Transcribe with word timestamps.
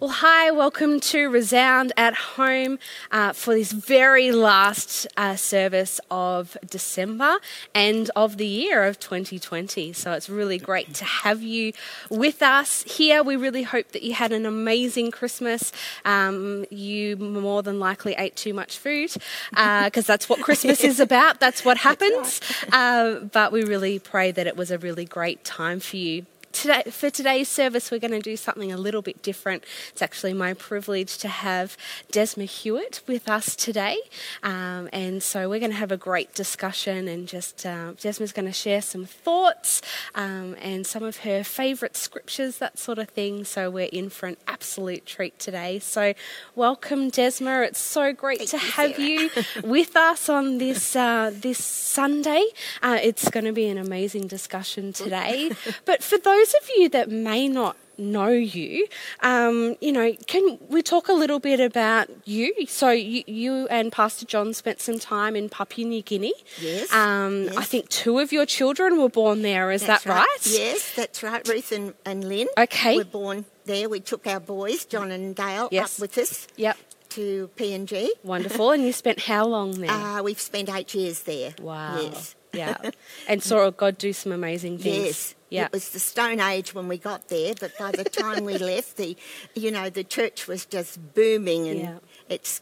Well, 0.00 0.10
hi, 0.10 0.52
welcome 0.52 1.00
to 1.00 1.28
Resound 1.28 1.92
at 1.96 2.14
Home 2.14 2.78
uh, 3.10 3.32
for 3.32 3.54
this 3.54 3.72
very 3.72 4.30
last 4.30 5.08
uh, 5.16 5.34
service 5.34 6.00
of 6.08 6.56
December 6.64 7.38
and 7.74 8.08
of 8.14 8.36
the 8.36 8.46
year 8.46 8.84
of 8.84 9.00
2020. 9.00 9.92
So 9.94 10.12
it's 10.12 10.30
really 10.30 10.56
great 10.58 10.94
to 10.94 11.04
have 11.04 11.42
you 11.42 11.72
with 12.08 12.42
us 12.42 12.84
here. 12.84 13.24
We 13.24 13.34
really 13.34 13.64
hope 13.64 13.90
that 13.90 14.04
you 14.04 14.14
had 14.14 14.30
an 14.30 14.46
amazing 14.46 15.10
Christmas. 15.10 15.72
Um, 16.04 16.64
you 16.70 17.16
more 17.16 17.64
than 17.64 17.80
likely 17.80 18.14
ate 18.16 18.36
too 18.36 18.54
much 18.54 18.78
food 18.78 19.12
because 19.50 20.08
uh, 20.08 20.12
that's 20.12 20.28
what 20.28 20.40
Christmas 20.42 20.84
is 20.84 21.00
about, 21.00 21.40
that's 21.40 21.64
what 21.64 21.76
happens. 21.88 22.40
Uh, 22.70 23.14
but 23.32 23.50
we 23.50 23.64
really 23.64 23.98
pray 23.98 24.30
that 24.30 24.46
it 24.46 24.56
was 24.56 24.70
a 24.70 24.78
really 24.78 25.06
great 25.06 25.42
time 25.42 25.80
for 25.80 25.96
you 25.96 26.24
today, 26.60 26.82
for 26.90 27.08
today's 27.08 27.48
service, 27.48 27.90
we're 27.90 28.00
going 28.00 28.10
to 28.10 28.18
do 28.18 28.36
something 28.36 28.72
a 28.72 28.76
little 28.76 29.02
bit 29.02 29.22
different. 29.22 29.62
It's 29.90 30.02
actually 30.02 30.32
my 30.32 30.54
privilege 30.54 31.18
to 31.18 31.28
have 31.28 31.76
Desma 32.12 32.46
Hewitt 32.46 33.00
with 33.06 33.28
us 33.28 33.54
today. 33.54 33.98
Um, 34.42 34.88
and 34.92 35.22
so 35.22 35.48
we're 35.48 35.60
going 35.60 35.70
to 35.70 35.76
have 35.76 35.92
a 35.92 35.96
great 35.96 36.34
discussion 36.34 37.06
and 37.06 37.28
just 37.28 37.64
uh, 37.64 37.92
Desma's 37.92 38.32
going 38.32 38.46
to 38.46 38.52
share 38.52 38.82
some 38.82 39.04
thoughts 39.04 39.82
um, 40.16 40.56
and 40.60 40.84
some 40.84 41.04
of 41.04 41.18
her 41.18 41.44
favourite 41.44 41.96
scriptures, 41.96 42.58
that 42.58 42.78
sort 42.78 42.98
of 42.98 43.08
thing. 43.08 43.44
So 43.44 43.70
we're 43.70 43.90
in 43.92 44.10
for 44.10 44.26
an 44.26 44.36
absolute 44.48 45.06
treat 45.06 45.38
today. 45.38 45.78
So 45.78 46.14
welcome, 46.56 47.10
Desma. 47.10 47.66
It's 47.68 47.80
so 47.80 48.12
great 48.12 48.48
Thank 48.48 48.50
to 48.50 48.56
you, 48.56 48.72
have 48.72 48.98
you 48.98 49.30
with 49.62 49.96
us 49.96 50.28
on 50.28 50.58
this, 50.58 50.96
uh, 50.96 51.30
this 51.32 51.64
Sunday. 51.64 52.44
Uh, 52.82 52.98
it's 53.00 53.30
going 53.30 53.44
to 53.44 53.52
be 53.52 53.68
an 53.68 53.78
amazing 53.78 54.26
discussion 54.26 54.92
today. 54.92 55.52
but 55.84 56.02
for 56.02 56.18
those 56.18 56.47
of 56.54 56.68
you 56.76 56.88
that 56.90 57.10
may 57.10 57.48
not 57.48 57.76
know 58.00 58.28
you, 58.28 58.86
um, 59.20 59.74
you 59.80 59.90
know, 59.90 60.12
can 60.28 60.56
we 60.68 60.82
talk 60.82 61.08
a 61.08 61.12
little 61.12 61.40
bit 61.40 61.58
about 61.58 62.08
you? 62.26 62.54
So 62.68 62.90
you, 62.90 63.24
you 63.26 63.66
and 63.68 63.90
Pastor 63.90 64.24
John 64.24 64.54
spent 64.54 64.80
some 64.80 65.00
time 65.00 65.34
in 65.34 65.48
Papua 65.48 65.88
New 65.88 66.02
Guinea. 66.02 66.32
Yes, 66.60 66.92
Um, 66.92 67.48
I 67.56 67.64
think 67.64 67.88
two 67.88 68.20
of 68.20 68.30
your 68.32 68.46
children 68.46 69.00
were 69.00 69.08
born 69.08 69.42
there. 69.42 69.72
Is 69.72 69.84
That's 69.84 70.04
that 70.04 70.10
right? 70.14 70.38
Yes, 70.46 70.94
that's 70.94 71.22
right. 71.24 71.46
Ruth 71.48 71.72
and, 71.72 71.92
and 72.04 72.22
Lynn 72.28 72.46
Okay. 72.56 72.96
were 72.96 73.04
born 73.04 73.46
there. 73.64 73.88
We 73.88 73.98
took 73.98 74.26
our 74.28 74.38
boys, 74.40 74.84
John 74.84 75.10
and 75.10 75.34
Dale, 75.34 75.68
Yes. 75.72 75.96
up 75.96 76.00
with 76.02 76.18
us 76.18 76.46
Yep. 76.56 76.76
to 77.10 77.50
PNG. 77.56 78.10
Wonderful. 78.22 78.70
and 78.70 78.84
you 78.84 78.92
spent 78.92 79.18
how 79.24 79.44
long 79.46 79.72
there? 79.80 79.90
Uh, 79.90 80.22
we've 80.22 80.40
spent 80.40 80.68
eight 80.72 80.94
years 80.94 81.22
there. 81.22 81.52
wow. 81.60 82.00
Yes. 82.00 82.36
Yeah. 82.58 82.90
And 83.28 83.42
saw 83.42 83.70
God 83.70 83.98
do 83.98 84.12
some 84.12 84.32
amazing 84.32 84.78
things. 84.78 85.04
Yes. 85.06 85.34
Yeah. 85.50 85.66
It 85.66 85.72
was 85.72 85.88
the 85.90 85.98
Stone 86.00 86.40
Age 86.40 86.74
when 86.74 86.88
we 86.88 86.98
got 86.98 87.28
there, 87.28 87.54
but 87.58 87.72
by 87.78 87.90
the 87.92 88.04
time 88.04 88.44
we 88.44 88.56
left, 88.58 88.96
the, 88.96 89.16
you 89.54 89.70
know, 89.70 89.88
the 89.90 90.04
church 90.04 90.46
was 90.46 90.66
just 90.66 90.98
booming, 91.14 91.68
and 91.68 91.80
Yeah. 91.80 91.98
it's 92.28 92.60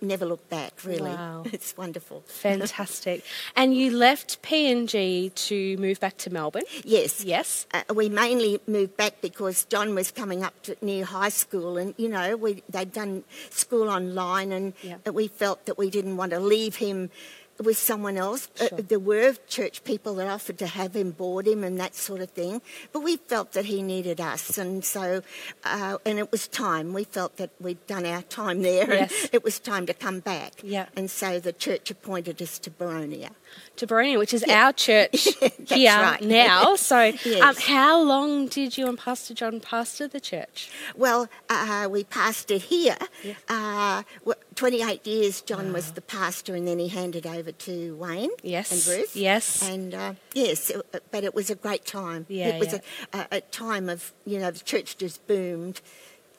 never 0.00 0.26
looked 0.26 0.50
back. 0.50 0.72
Really, 0.84 1.10
Wow. 1.10 1.44
it's 1.56 1.76
wonderful. 1.76 2.22
Fantastic. 2.26 3.24
and 3.56 3.74
you 3.74 3.90
left 3.90 4.42
PNG 4.42 5.32
to 5.48 5.76
move 5.78 5.98
back 6.00 6.16
to 6.18 6.30
Melbourne. 6.30 6.64
Yes. 6.84 7.24
Yes. 7.24 7.66
Uh, 7.72 7.82
we 7.94 8.08
mainly 8.08 8.60
moved 8.66 8.96
back 8.96 9.20
because 9.22 9.64
John 9.64 9.94
was 9.94 10.10
coming 10.10 10.42
up 10.44 10.54
to 10.64 10.76
near 10.82 11.04
high 11.04 11.30
school, 11.30 11.78
and 11.78 11.94
you 11.96 12.08
know 12.08 12.36
we 12.36 12.62
they'd 12.68 12.92
done 12.92 13.24
school 13.50 13.88
online, 13.88 14.52
and 14.52 14.72
Yeah. 14.82 14.98
we 15.10 15.28
felt 15.28 15.64
that 15.66 15.78
we 15.78 15.88
didn't 15.90 16.16
want 16.16 16.32
to 16.32 16.40
leave 16.40 16.76
him 16.76 17.10
with 17.62 17.76
someone 17.78 18.16
else. 18.16 18.48
Uh, 18.60 18.68
there 18.76 18.98
were 18.98 19.34
church 19.48 19.84
people 19.84 20.14
that 20.16 20.28
offered 20.28 20.58
to 20.58 20.66
have 20.66 20.94
him 20.96 21.10
board 21.12 21.46
him 21.46 21.62
and 21.64 21.78
that 21.78 21.94
sort 21.94 22.20
of 22.20 22.30
thing, 22.30 22.60
but 22.92 23.00
we 23.00 23.16
felt 23.16 23.52
that 23.52 23.66
he 23.66 23.82
needed 23.82 24.20
us, 24.20 24.58
and 24.58 24.84
so 24.84 25.22
uh, 25.64 25.98
and 26.04 26.18
it 26.18 26.30
was 26.32 26.48
time. 26.48 26.92
We 26.92 27.04
felt 27.04 27.36
that 27.36 27.50
we'd 27.60 27.86
done 27.86 28.04
our 28.06 28.22
time 28.22 28.62
there, 28.62 28.92
Yes. 28.92 29.22
and 29.24 29.30
it 29.32 29.44
was 29.44 29.58
time 29.60 29.86
to 29.86 29.94
come 29.94 30.20
back. 30.20 30.52
Yeah. 30.62 30.86
and 30.96 31.10
so 31.10 31.38
the 31.40 31.52
church 31.52 31.90
appointed 31.90 32.40
us 32.42 32.58
to 32.60 32.70
Boronia. 32.70 33.30
To 33.76 33.86
Boronia, 33.88 34.18
which 34.18 34.32
is 34.32 34.44
our 34.44 34.72
church 34.72 35.28
here 35.68 35.90
right. 35.92 36.22
now. 36.22 36.76
So, 36.84 37.12
um, 37.42 37.56
how 37.56 38.00
long 38.00 38.46
did 38.46 38.78
you 38.78 38.86
and 38.88 38.96
Pastor 38.98 39.34
John 39.34 39.58
pastor 39.58 40.06
the 40.06 40.20
church? 40.20 40.70
Well, 40.94 41.28
uh, 41.48 41.88
we 41.90 42.04
pastored 42.04 42.60
here. 42.60 42.96
Yeah. 43.24 43.34
Uh, 43.48 44.34
28 44.54 45.06
years, 45.06 45.40
John 45.40 45.72
was 45.72 45.92
the 45.92 46.00
pastor, 46.00 46.54
and 46.54 46.68
then 46.68 46.78
he 46.78 46.88
handed 46.88 47.26
over 47.26 47.50
to 47.50 47.96
Wayne 47.96 48.30
Yes. 48.42 48.70
and 48.70 48.96
Ruth. 48.98 49.16
Yes. 49.16 49.68
And 49.68 49.94
uh, 49.94 50.14
yes, 50.34 50.70
it, 50.70 51.02
but 51.10 51.24
it 51.24 51.34
was 51.34 51.50
a 51.50 51.54
great 51.56 51.84
time. 51.84 52.26
Yeah, 52.28 52.48
it 52.48 52.60
was 52.60 52.72
yeah. 52.74 52.78
A, 53.12 53.18
a, 53.18 53.26
a 53.38 53.40
time 53.40 53.88
of, 53.88 54.12
you 54.24 54.38
know, 54.38 54.50
the 54.52 54.60
church 54.60 54.96
just 54.96 55.26
boomed, 55.26 55.80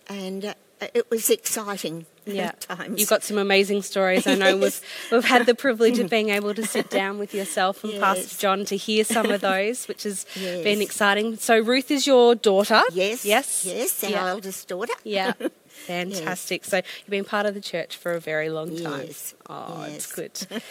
and 0.08 0.46
uh, 0.46 0.54
it 0.94 1.10
was 1.10 1.30
exciting 1.30 2.06
Yeah, 2.26 2.52
times. 2.60 3.00
you've 3.00 3.10
got 3.10 3.24
some 3.24 3.38
amazing 3.38 3.82
stories. 3.84 4.26
I 4.28 4.36
know 4.36 4.58
we've 4.58 4.82
we've 5.12 5.24
had 5.26 5.46
the 5.46 5.56
privilege 5.56 6.00
of 6.00 6.10
being 6.18 6.30
able 6.30 6.54
to 6.56 6.66
sit 6.66 6.90
down 6.90 7.20
with 7.20 7.34
yourself 7.34 7.84
and 7.84 8.00
Pastor 8.00 8.38
John 8.40 8.66
to 8.66 8.76
hear 8.78 9.04
some 9.04 9.30
of 9.32 9.42
those, 9.42 9.88
which 9.88 10.04
has 10.04 10.26
Yes. 10.36 10.64
been 10.64 10.82
exciting. 10.82 11.38
So 11.38 11.60
Ruth 11.60 11.92
is 11.92 12.08
your 12.08 12.36
daughter. 12.36 12.82
Yes. 12.92 13.26
Yes. 13.26 13.66
Yes, 13.66 14.04
our 14.04 14.10
Yeah. 14.10 14.28
eldest 14.30 14.68
daughter. 14.68 14.94
Yeah. 15.04 15.34
Fantastic. 15.68 16.66
So 16.66 16.78
you've 16.78 17.10
been 17.10 17.26
part 17.26 17.46
of 17.46 17.54
the 17.54 17.62
church 17.62 17.96
for 17.98 18.14
a 18.14 18.20
very 18.20 18.50
long 18.50 18.76
time. 18.78 19.06
Yes. 19.08 19.36
Oh, 19.50 19.84
it's 19.88 20.08
Yes. 20.18 20.40
good. 20.48 20.62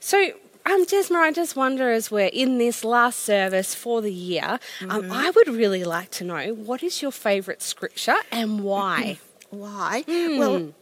so, 0.00 0.18
um, 0.64 0.86
Desma, 0.86 1.16
I 1.16 1.32
just 1.32 1.56
wonder 1.56 1.90
as 1.90 2.10
we're 2.10 2.30
in 2.32 2.58
this 2.58 2.84
last 2.84 3.18
service 3.20 3.74
for 3.74 4.00
the 4.00 4.12
year, 4.12 4.58
um, 4.82 4.88
Mm-hmm. 5.02 5.12
I 5.12 5.30
would 5.30 5.48
really 5.48 5.84
like 5.84 6.10
to 6.12 6.24
know 6.24 6.54
what 6.54 6.82
is 6.82 7.02
your 7.02 7.12
favourite 7.12 7.60
scripture 7.62 8.16
and 8.30 8.62
why? 8.62 9.18
Why? 9.50 10.04
Well, 10.08 10.72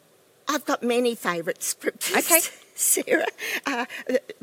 I've 0.50 0.64
got 0.64 0.82
many 0.82 1.14
favourite 1.14 1.62
scriptures. 1.62 2.16
Okay. 2.16 2.40
Sarah, 2.74 3.26
uh, 3.66 3.84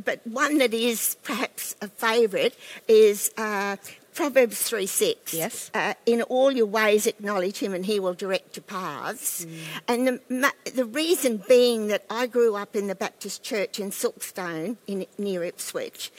but 0.04 0.26
one 0.26 0.60
that 0.60 0.74
is 0.74 1.18
perhaps 1.24 1.76
a 1.82 1.88
favourite 1.88 2.54
is 2.88 3.32
uh, 3.36 3.78
Proverbs 4.14 4.62
3 4.62 4.86
6. 4.86 5.34
Yes. 5.34 5.72
Uh, 5.74 5.96
in 6.06 6.22
all 6.22 6.52
your 6.52 6.68
ways 6.68 7.08
acknowledge 7.08 7.58
him 7.58 7.74
and 7.74 7.86
he 7.86 8.00
will 8.00 8.14
direct 8.14 8.56
your 8.56 8.64
paths. 8.64 9.44
Hmm. 9.44 9.54
And 9.88 10.08
the, 10.08 10.54
the 10.76 10.86
reason 10.86 11.44
being 11.48 11.88
that 11.88 12.06
I 12.12 12.28
grew 12.28 12.56
up 12.56 12.76
in 12.76 12.88
the 12.88 12.96
Baptist 12.96 13.44
church 13.44 13.80
in 13.80 13.90
Silkstone 13.90 14.78
in, 14.86 15.08
near 15.18 15.44
Ipswich. 15.44 16.12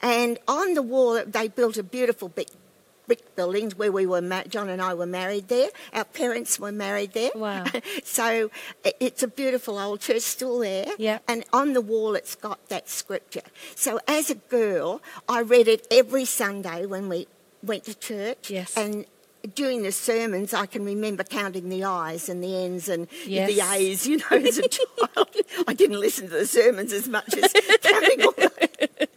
And 0.00 0.38
on 0.48 0.74
the 0.74 0.82
wall, 0.82 1.22
they 1.26 1.48
built 1.48 1.76
a 1.76 1.82
beautiful 1.82 2.28
big 2.28 2.48
brick 3.06 3.36
buildings 3.36 3.76
where 3.76 3.92
we 3.92 4.06
were, 4.06 4.20
ma- 4.22 4.44
John 4.44 4.68
and 4.68 4.80
I 4.80 4.94
were 4.94 5.06
married 5.06 5.48
there. 5.48 5.68
Our 5.92 6.04
parents 6.04 6.58
were 6.58 6.72
married 6.72 7.12
there. 7.12 7.30
Wow. 7.34 7.64
so 8.04 8.50
it's 8.84 9.22
a 9.22 9.28
beautiful 9.28 9.78
old 9.78 10.00
church 10.00 10.22
still 10.22 10.58
there. 10.60 10.86
Yeah. 10.98 11.18
And 11.28 11.44
on 11.52 11.72
the 11.72 11.80
wall, 11.80 12.14
it's 12.14 12.34
got 12.34 12.68
that 12.68 12.88
scripture. 12.88 13.42
So 13.74 14.00
as 14.08 14.30
a 14.30 14.34
girl, 14.36 15.02
I 15.28 15.40
read 15.42 15.68
it 15.68 15.86
every 15.90 16.24
Sunday 16.24 16.86
when 16.86 17.08
we 17.08 17.26
went 17.62 17.84
to 17.84 17.94
church. 17.98 18.50
Yes. 18.50 18.76
And 18.76 19.06
during 19.54 19.82
the 19.82 19.92
sermons, 19.92 20.54
I 20.54 20.64
can 20.64 20.86
remember 20.86 21.22
counting 21.22 21.68
the 21.68 21.84
I's 21.84 22.30
and 22.30 22.42
the 22.42 22.56
N's 22.56 22.88
and 22.88 23.06
Yes. 23.26 23.50
the 23.54 23.60
A's, 23.74 24.06
you 24.06 24.16
know, 24.16 24.24
as 24.30 24.56
a 24.58 24.68
child. 24.76 25.28
I 25.68 25.74
didn't 25.74 26.00
listen 26.00 26.28
to 26.28 26.32
the 26.32 26.46
sermons 26.46 26.92
as 26.94 27.08
much 27.08 27.34
as 27.36 27.52
counting 27.82 28.22
all 28.22 28.32
that. 28.32 29.08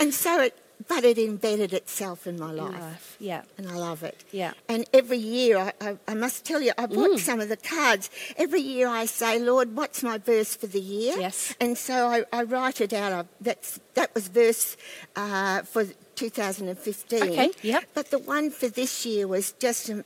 And 0.00 0.14
so 0.14 0.40
it, 0.40 0.56
but 0.88 1.04
it 1.04 1.18
embedded 1.18 1.72
itself 1.72 2.26
in 2.26 2.38
my 2.38 2.50
life 2.52 2.80
life? 2.80 3.16
Yeah. 3.18 3.42
and 3.58 3.68
I 3.68 3.74
love 3.76 4.02
it. 4.02 4.22
Yeah. 4.32 4.52
And 4.68 4.84
every 4.92 5.18
year, 5.18 5.56
I, 5.58 5.72
I, 5.80 5.96
I 6.08 6.14
must 6.14 6.44
tell 6.44 6.60
you, 6.60 6.72
I 6.78 6.86
bought 6.86 7.10
Mm. 7.12 7.18
some 7.18 7.40
of 7.40 7.48
the 7.48 7.56
cards. 7.56 8.10
Every 8.36 8.60
year 8.60 8.88
I 8.88 9.06
say, 9.06 9.38
Lord, 9.38 9.74
what's 9.76 10.02
my 10.02 10.18
verse 10.18 10.54
for 10.56 10.66
the 10.66 10.80
year? 10.80 11.16
Yes. 11.18 11.54
And 11.60 11.76
so 11.78 12.06
I, 12.08 12.24
I 12.32 12.42
write 12.44 12.80
it 12.80 12.92
out. 12.92 13.12
I, 13.12 13.24
that's, 13.40 13.80
that 13.94 14.14
was 14.14 14.28
verse 14.28 14.76
uh, 15.16 15.62
for 15.62 15.84
2015. 16.16 17.22
Okay, 17.22 17.50
yep. 17.62 17.84
But 17.94 18.10
the 18.10 18.18
one 18.18 18.50
for 18.50 18.68
this 18.68 19.04
year 19.06 19.26
was 19.26 19.52
just, 19.52 19.90
um, 19.90 20.04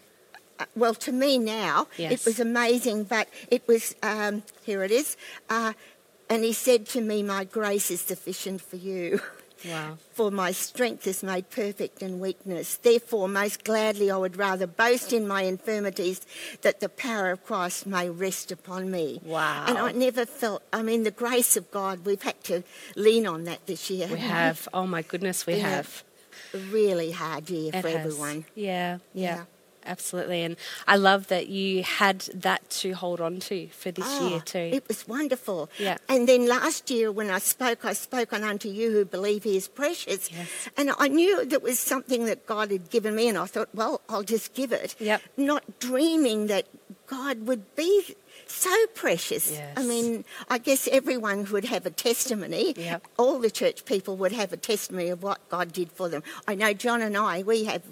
uh, 0.58 0.64
well, 0.76 0.94
to 0.94 1.12
me 1.12 1.38
now, 1.38 1.86
Yes. 1.96 2.12
it 2.12 2.24
was 2.24 2.40
amazing, 2.40 3.04
but 3.04 3.28
it 3.50 3.66
was, 3.68 3.94
um, 4.02 4.42
here 4.64 4.82
it 4.82 4.90
is. 4.90 5.16
Uh, 5.50 5.72
and 6.30 6.44
he 6.44 6.52
said 6.52 6.86
to 6.88 7.00
me, 7.00 7.22
My 7.22 7.44
grace 7.44 7.90
is 7.90 8.00
sufficient 8.00 8.60
for 8.60 8.76
you. 8.76 9.20
Wow. 9.66 9.98
For 10.12 10.30
my 10.30 10.52
strength 10.52 11.06
is 11.06 11.22
made 11.22 11.50
perfect 11.50 12.02
in 12.02 12.20
weakness. 12.20 12.76
Therefore, 12.76 13.28
most 13.28 13.64
gladly 13.64 14.10
I 14.10 14.16
would 14.16 14.36
rather 14.36 14.66
boast 14.66 15.12
in 15.12 15.26
my 15.26 15.42
infirmities 15.42 16.20
that 16.62 16.80
the 16.80 16.88
power 16.88 17.30
of 17.30 17.44
Christ 17.44 17.86
may 17.86 18.08
rest 18.08 18.52
upon 18.52 18.90
me. 18.90 19.20
Wow. 19.24 19.64
And 19.66 19.78
I 19.78 19.92
never 19.92 20.26
felt, 20.26 20.62
I 20.72 20.82
mean, 20.82 21.02
the 21.02 21.10
grace 21.10 21.56
of 21.56 21.70
God, 21.70 22.04
we've 22.04 22.22
had 22.22 22.42
to 22.44 22.62
lean 22.96 23.26
on 23.26 23.44
that 23.44 23.66
this 23.66 23.90
year. 23.90 24.08
We 24.08 24.18
haven't. 24.18 24.68
Oh 24.72 24.86
my 24.86 25.02
goodness, 25.02 25.46
we 25.46 25.58
have. 25.60 26.04
A 26.54 26.58
really 26.58 27.10
hard 27.10 27.50
year 27.50 27.70
It 27.74 27.82
for 27.82 27.88
has. 27.88 27.96
everyone. 27.96 28.44
Yeah, 28.54 28.98
yeah, 29.12 29.36
Yeah. 29.36 29.44
Absolutely. 29.88 30.42
And 30.42 30.56
I 30.86 30.96
love 30.96 31.28
that 31.28 31.48
you 31.48 31.82
had 31.82 32.20
that 32.34 32.68
to 32.82 32.92
hold 32.92 33.20
on 33.20 33.40
to 33.48 33.68
for 33.68 33.90
this 33.90 34.04
Oh, 34.06 34.28
year 34.28 34.40
too. 34.40 34.70
It 34.78 34.86
was 34.86 35.08
wonderful. 35.08 35.70
Yeah. 35.78 35.96
And 36.08 36.28
then 36.28 36.46
last 36.46 36.90
year 36.90 37.10
when 37.10 37.30
I 37.30 37.38
spoke, 37.38 37.84
I 37.84 37.94
spoke 37.94 38.32
on 38.32 38.44
unto 38.44 38.68
you 38.68 38.92
who 38.92 39.04
believe 39.04 39.44
he 39.44 39.56
is 39.56 39.66
precious. 39.66 40.30
Yes. 40.30 40.68
And 40.76 40.92
I 40.98 41.08
knew 41.08 41.44
that 41.46 41.62
was 41.62 41.78
something 41.78 42.26
that 42.26 42.46
God 42.46 42.70
had 42.70 42.90
given 42.90 43.16
me, 43.16 43.28
and 43.28 43.38
I 43.38 43.46
thought, 43.46 43.70
well, 43.74 44.02
I'll 44.08 44.22
just 44.22 44.54
give 44.54 44.72
it. 44.72 44.94
Yep. 45.00 45.22
Not 45.36 45.78
dreaming 45.80 46.48
that 46.48 46.66
God 47.08 47.46
would 47.46 47.74
be 47.74 48.14
so 48.46 48.70
precious. 48.94 49.52
Yes. 49.52 49.74
I 49.76 49.82
mean, 49.82 50.24
I 50.48 50.58
guess 50.58 50.86
everyone 50.88 51.46
would 51.50 51.64
have 51.66 51.84
a 51.86 51.90
testimony. 51.90 52.74
Yep. 52.76 53.06
All 53.16 53.38
the 53.38 53.50
church 53.50 53.84
people 53.84 54.16
would 54.18 54.32
have 54.32 54.52
a 54.52 54.56
testimony 54.56 55.08
of 55.08 55.22
what 55.22 55.46
God 55.48 55.72
did 55.72 55.90
for 55.92 56.08
them. 56.08 56.22
I 56.46 56.54
know 56.54 56.72
John 56.74 57.00
and 57.02 57.16
I, 57.16 57.42
we 57.42 57.64
have 57.64 57.82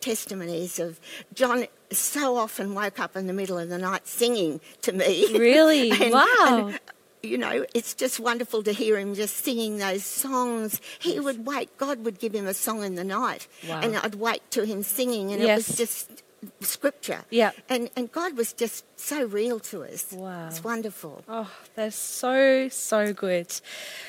testimonies 0.00 0.78
of 0.78 1.00
John 1.34 1.66
so 1.90 2.36
often 2.36 2.74
woke 2.74 2.98
up 3.00 3.16
in 3.16 3.26
the 3.26 3.32
middle 3.32 3.58
of 3.58 3.68
the 3.68 3.78
night 3.78 4.06
singing 4.06 4.60
to 4.82 4.92
me. 4.92 5.36
Really? 5.38 5.90
And- 6.02 6.12
wow. 6.12 6.26
and, 6.70 6.80
you 7.22 7.38
know, 7.38 7.64
it's 7.74 7.94
just 7.94 8.20
wonderful 8.20 8.62
to 8.62 8.72
hear 8.72 8.98
him 8.98 9.14
just 9.14 9.38
singing 9.38 9.78
those 9.78 10.04
songs. 10.04 10.80
He 11.00 11.18
would 11.18 11.44
wait, 11.46 11.76
God 11.78 12.04
would 12.04 12.18
give 12.20 12.34
him 12.34 12.46
a 12.46 12.54
song 12.54 12.84
in 12.84 12.94
the 12.94 13.04
night, 13.04 13.48
Wow. 13.68 13.80
and 13.80 13.96
I'd 13.96 14.14
wait 14.16 14.48
to 14.52 14.64
him 14.64 14.82
singing, 14.84 15.32
and 15.32 15.42
Yes. 15.42 15.48
it 15.48 15.70
was 15.70 15.76
just 15.78 16.22
scripture. 16.60 17.20
Yeah. 17.30 17.50
And, 17.68 17.90
and 17.96 18.10
God 18.12 18.36
was 18.36 18.52
just 18.52 18.84
so 18.98 19.24
real 19.24 19.58
to 19.60 19.82
us. 19.82 20.12
Wow. 20.12 20.46
It's 20.48 20.62
wonderful. 20.62 21.22
Oh, 21.28 21.50
they're 21.74 21.90
so 21.90 22.68
so 22.68 23.12
good. 23.12 23.52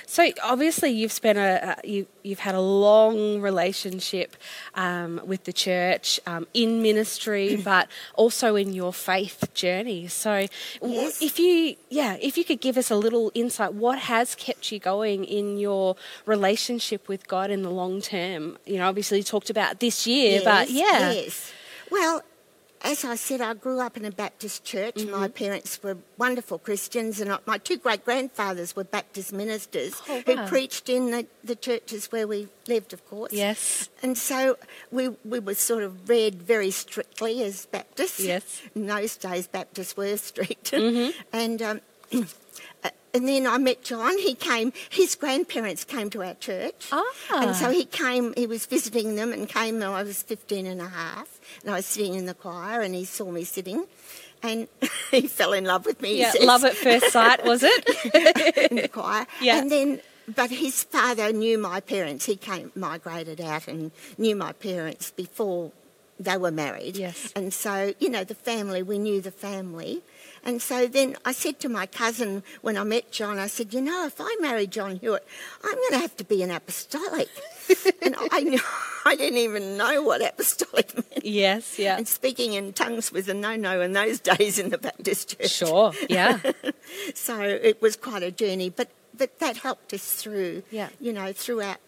So 0.05 0.29
obviously 0.43 0.91
you've 0.91 1.11
spent 1.11 1.37
a, 1.37 1.75
a 1.83 1.87
you 1.87 2.07
you've 2.23 2.39
had 2.39 2.55
a 2.55 2.61
long 2.61 3.41
relationship 3.41 4.35
um, 4.75 5.21
with 5.25 5.43
the 5.45 5.53
church 5.53 6.19
um, 6.25 6.47
in 6.53 6.81
ministry, 6.81 7.55
but 7.63 7.89
also 8.15 8.55
in 8.55 8.73
your 8.73 8.93
faith 8.93 9.53
journey. 9.53 10.07
So 10.07 10.47
Yes. 10.81 11.21
if 11.21 11.39
you 11.39 11.75
yeah 11.89 12.17
if 12.21 12.37
you 12.37 12.43
could 12.45 12.61
give 12.61 12.77
us 12.77 12.89
a 12.91 12.95
little 12.95 13.31
insight, 13.33 13.73
what 13.73 13.99
has 13.99 14.35
kept 14.35 14.71
you 14.71 14.79
going 14.79 15.25
in 15.25 15.57
your 15.57 15.95
relationship 16.25 17.07
with 17.07 17.27
God 17.27 17.51
in 17.51 17.61
the 17.63 17.71
long 17.71 17.99
term? 18.01 18.57
You 18.65 18.77
know, 18.77 18.87
obviously 18.87 19.17
you 19.19 19.23
talked 19.23 19.49
about 19.49 19.79
this 19.79 20.05
year, 20.07 20.41
but 20.43 20.69
yeah, 20.69 21.11
Yes. 21.11 21.51
Well, 21.91 22.21
as 22.83 23.03
I 23.03 23.15
said, 23.15 23.41
I 23.41 23.55
grew 23.55 23.79
up 23.79 23.97
in 23.97 24.05
a 24.05 24.11
Baptist 24.11 24.63
church. 24.63 24.95
Mm-hmm. 24.95 25.11
My 25.11 25.27
parents 25.27 25.81
were 25.81 25.97
wonderful 26.17 26.59
Christians, 26.59 27.19
and 27.19 27.35
my 27.47 27.57
two 27.57 27.77
great 27.77 28.05
grandfathers 28.05 28.75
were 28.75 28.83
Baptist 28.83 29.33
ministers 29.33 29.99
Oh, 30.07 30.21
who 30.25 30.37
preached 30.45 30.87
in 30.87 31.09
the, 31.09 31.25
the 31.43 31.55
churches 31.55 32.11
where 32.11 32.27
we 32.27 32.47
lived, 32.67 32.93
of 32.93 33.03
course. 33.09 33.33
yes, 33.33 33.89
And 34.03 34.15
so 34.15 34.57
we, 34.91 35.09
we 35.25 35.39
were 35.39 35.55
sort 35.55 35.81
of 35.83 36.07
read 36.07 36.35
very 36.35 36.69
strictly 36.69 37.41
as 37.43 37.65
Baptists. 37.65 38.19
Yes. 38.19 38.43
Mm-hmm. 38.43 38.79
In 38.81 38.87
those 38.87 39.17
days, 39.17 39.47
Baptists 39.47 39.97
were 39.97 40.15
strict. 40.29 40.71
and 40.73 41.61
um, 41.63 41.81
and 42.11 43.27
then 43.27 43.47
I 43.47 43.57
met 43.57 43.83
John. 43.83 44.17
He 44.19 44.35
came. 44.35 44.71
His 44.89 45.15
grandparents 45.15 45.83
came 45.83 46.09
to 46.11 46.23
our 46.23 46.35
church. 46.35 46.89
Ah. 46.91 47.03
And 47.33 47.55
so 47.55 47.71
he 47.71 47.85
came. 47.85 48.33
He 48.37 48.45
was 48.45 48.65
visiting 48.67 49.15
them 49.15 49.33
and 49.33 49.49
came. 49.49 49.75
when 49.79 49.83
I 49.89 50.03
was 50.03 50.21
15 50.21 50.65
and 50.67 50.79
a 50.81 50.87
half, 50.87 51.36
and 51.61 51.71
I 51.71 51.75
was 51.75 51.85
sitting 51.85 52.15
in 52.15 52.25
the 52.25 52.33
choir, 52.33 52.81
and 52.81 52.93
he 52.93 53.05
saw 53.05 53.31
me 53.31 53.43
sitting. 53.43 53.85
And 54.43 54.67
he 55.11 55.27
fell 55.27 55.53
in 55.53 55.65
love 55.65 55.85
with 55.85 56.01
me. 56.01 56.19
yeah, 56.19 56.33
love 56.41 56.63
at 56.63 56.75
first 56.75 57.11
sight, 57.11 57.43
was 57.43 57.63
it? 57.63 58.69
in 58.71 58.77
the 58.77 58.87
choir. 58.87 59.25
Yeah. 59.41 59.59
And 59.59 59.71
then, 59.71 59.99
but 60.35 60.51
his 60.51 60.83
father 60.83 61.31
knew 61.31 61.57
my 61.57 61.79
parents. 61.79 62.25
He 62.25 62.35
came, 62.35 62.71
migrated 62.75 63.41
out 63.41 63.67
and 63.67 63.91
knew 64.17 64.35
my 64.35 64.51
parents 64.51 65.11
before 65.11 65.71
they 66.19 66.37
were 66.37 66.51
married. 66.51 66.97
Yes. 66.97 67.31
And 67.35 67.53
so, 67.53 67.93
you 67.99 68.09
know, 68.09 68.23
the 68.23 68.35
family, 68.35 68.83
we 68.83 68.97
knew 68.97 69.21
the 69.21 69.31
family. 69.31 70.01
And 70.47 70.61
so 70.61 70.87
then 70.87 71.17
I 71.25 71.33
said 71.33 71.59
to 71.59 71.69
my 71.69 71.85
cousin 71.85 72.41
when 72.61 72.77
I 72.77 72.85
met 72.85 73.11
John, 73.11 73.37
I 73.37 73.47
said, 73.47 73.73
you 73.73 73.81
know, 73.81 74.05
if 74.05 74.21
I 74.21 74.33
marry 74.39 74.65
John 74.65 74.95
Hewitt, 74.95 75.27
I'm 75.61 75.75
going 75.75 75.91
to 75.91 75.99
have 75.99 76.15
to 76.17 76.23
be 76.23 76.41
an 76.41 76.51
apostolic. 76.51 77.27
and 78.01 78.15
I, 78.17 78.57
I 79.05 79.17
didn't 79.17 79.39
even 79.39 79.75
know 79.75 80.01
what 80.03 80.21
apostolic 80.21 80.95
meant. 80.95 81.25
yes, 81.25 81.77
yeah. 81.77 81.97
And 81.97 82.07
speaking 82.07 82.53
in 82.53 82.71
tongues 82.71 83.11
was 83.11 83.27
a 83.27 83.33
no-no 83.33 83.81
in 83.81 83.91
those 83.91 84.19
days 84.37 84.57
in 84.57 84.69
the 84.69 84.77
Baptist 84.77 85.37
church. 85.37 85.51
Sure, 85.51 85.91
yeah. 86.09 86.39
So 87.13 87.41
it 87.41 87.81
was 87.81 87.97
quite 87.97 88.23
a 88.23 88.31
journey, 88.31 88.69
but 88.69 88.89
but 89.17 89.39
that 89.39 89.57
helped 89.57 89.93
us 89.93 90.13
through. 90.13 90.63
Yeah. 90.71 90.89
You 91.01 91.11
know, 91.11 91.33
throughout 91.33 91.79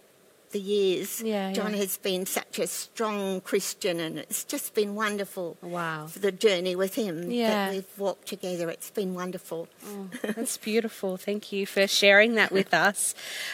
the 0.51 0.59
years. 0.59 1.21
Yeah, 1.21 1.51
John 1.53 1.71
yeah. 1.73 1.77
has 1.79 1.97
been 1.97 2.25
such 2.25 2.59
a 2.59 2.67
strong 2.67 3.41
Christian, 3.41 3.99
and 3.99 4.17
it's 4.17 4.43
just 4.43 4.73
been 4.73 4.95
wonderful. 4.95 5.57
Wow. 5.61 6.07
The 6.19 6.31
journey 6.31 6.75
with 6.75 6.95
him 6.95 7.29
Yeah. 7.31 7.49
that 7.67 7.73
we've 7.73 7.99
walked 7.99 8.27
together, 8.27 8.69
it's 8.69 8.89
been 8.89 9.13
wonderful. 9.13 9.67
That's 10.23 10.57
beautiful. 10.57 11.17
Thank 11.17 11.51
you 11.51 11.65
for 11.65 11.87
sharing 11.87 12.35
that 12.35 12.51
with 12.51 12.73
us. 12.87 13.13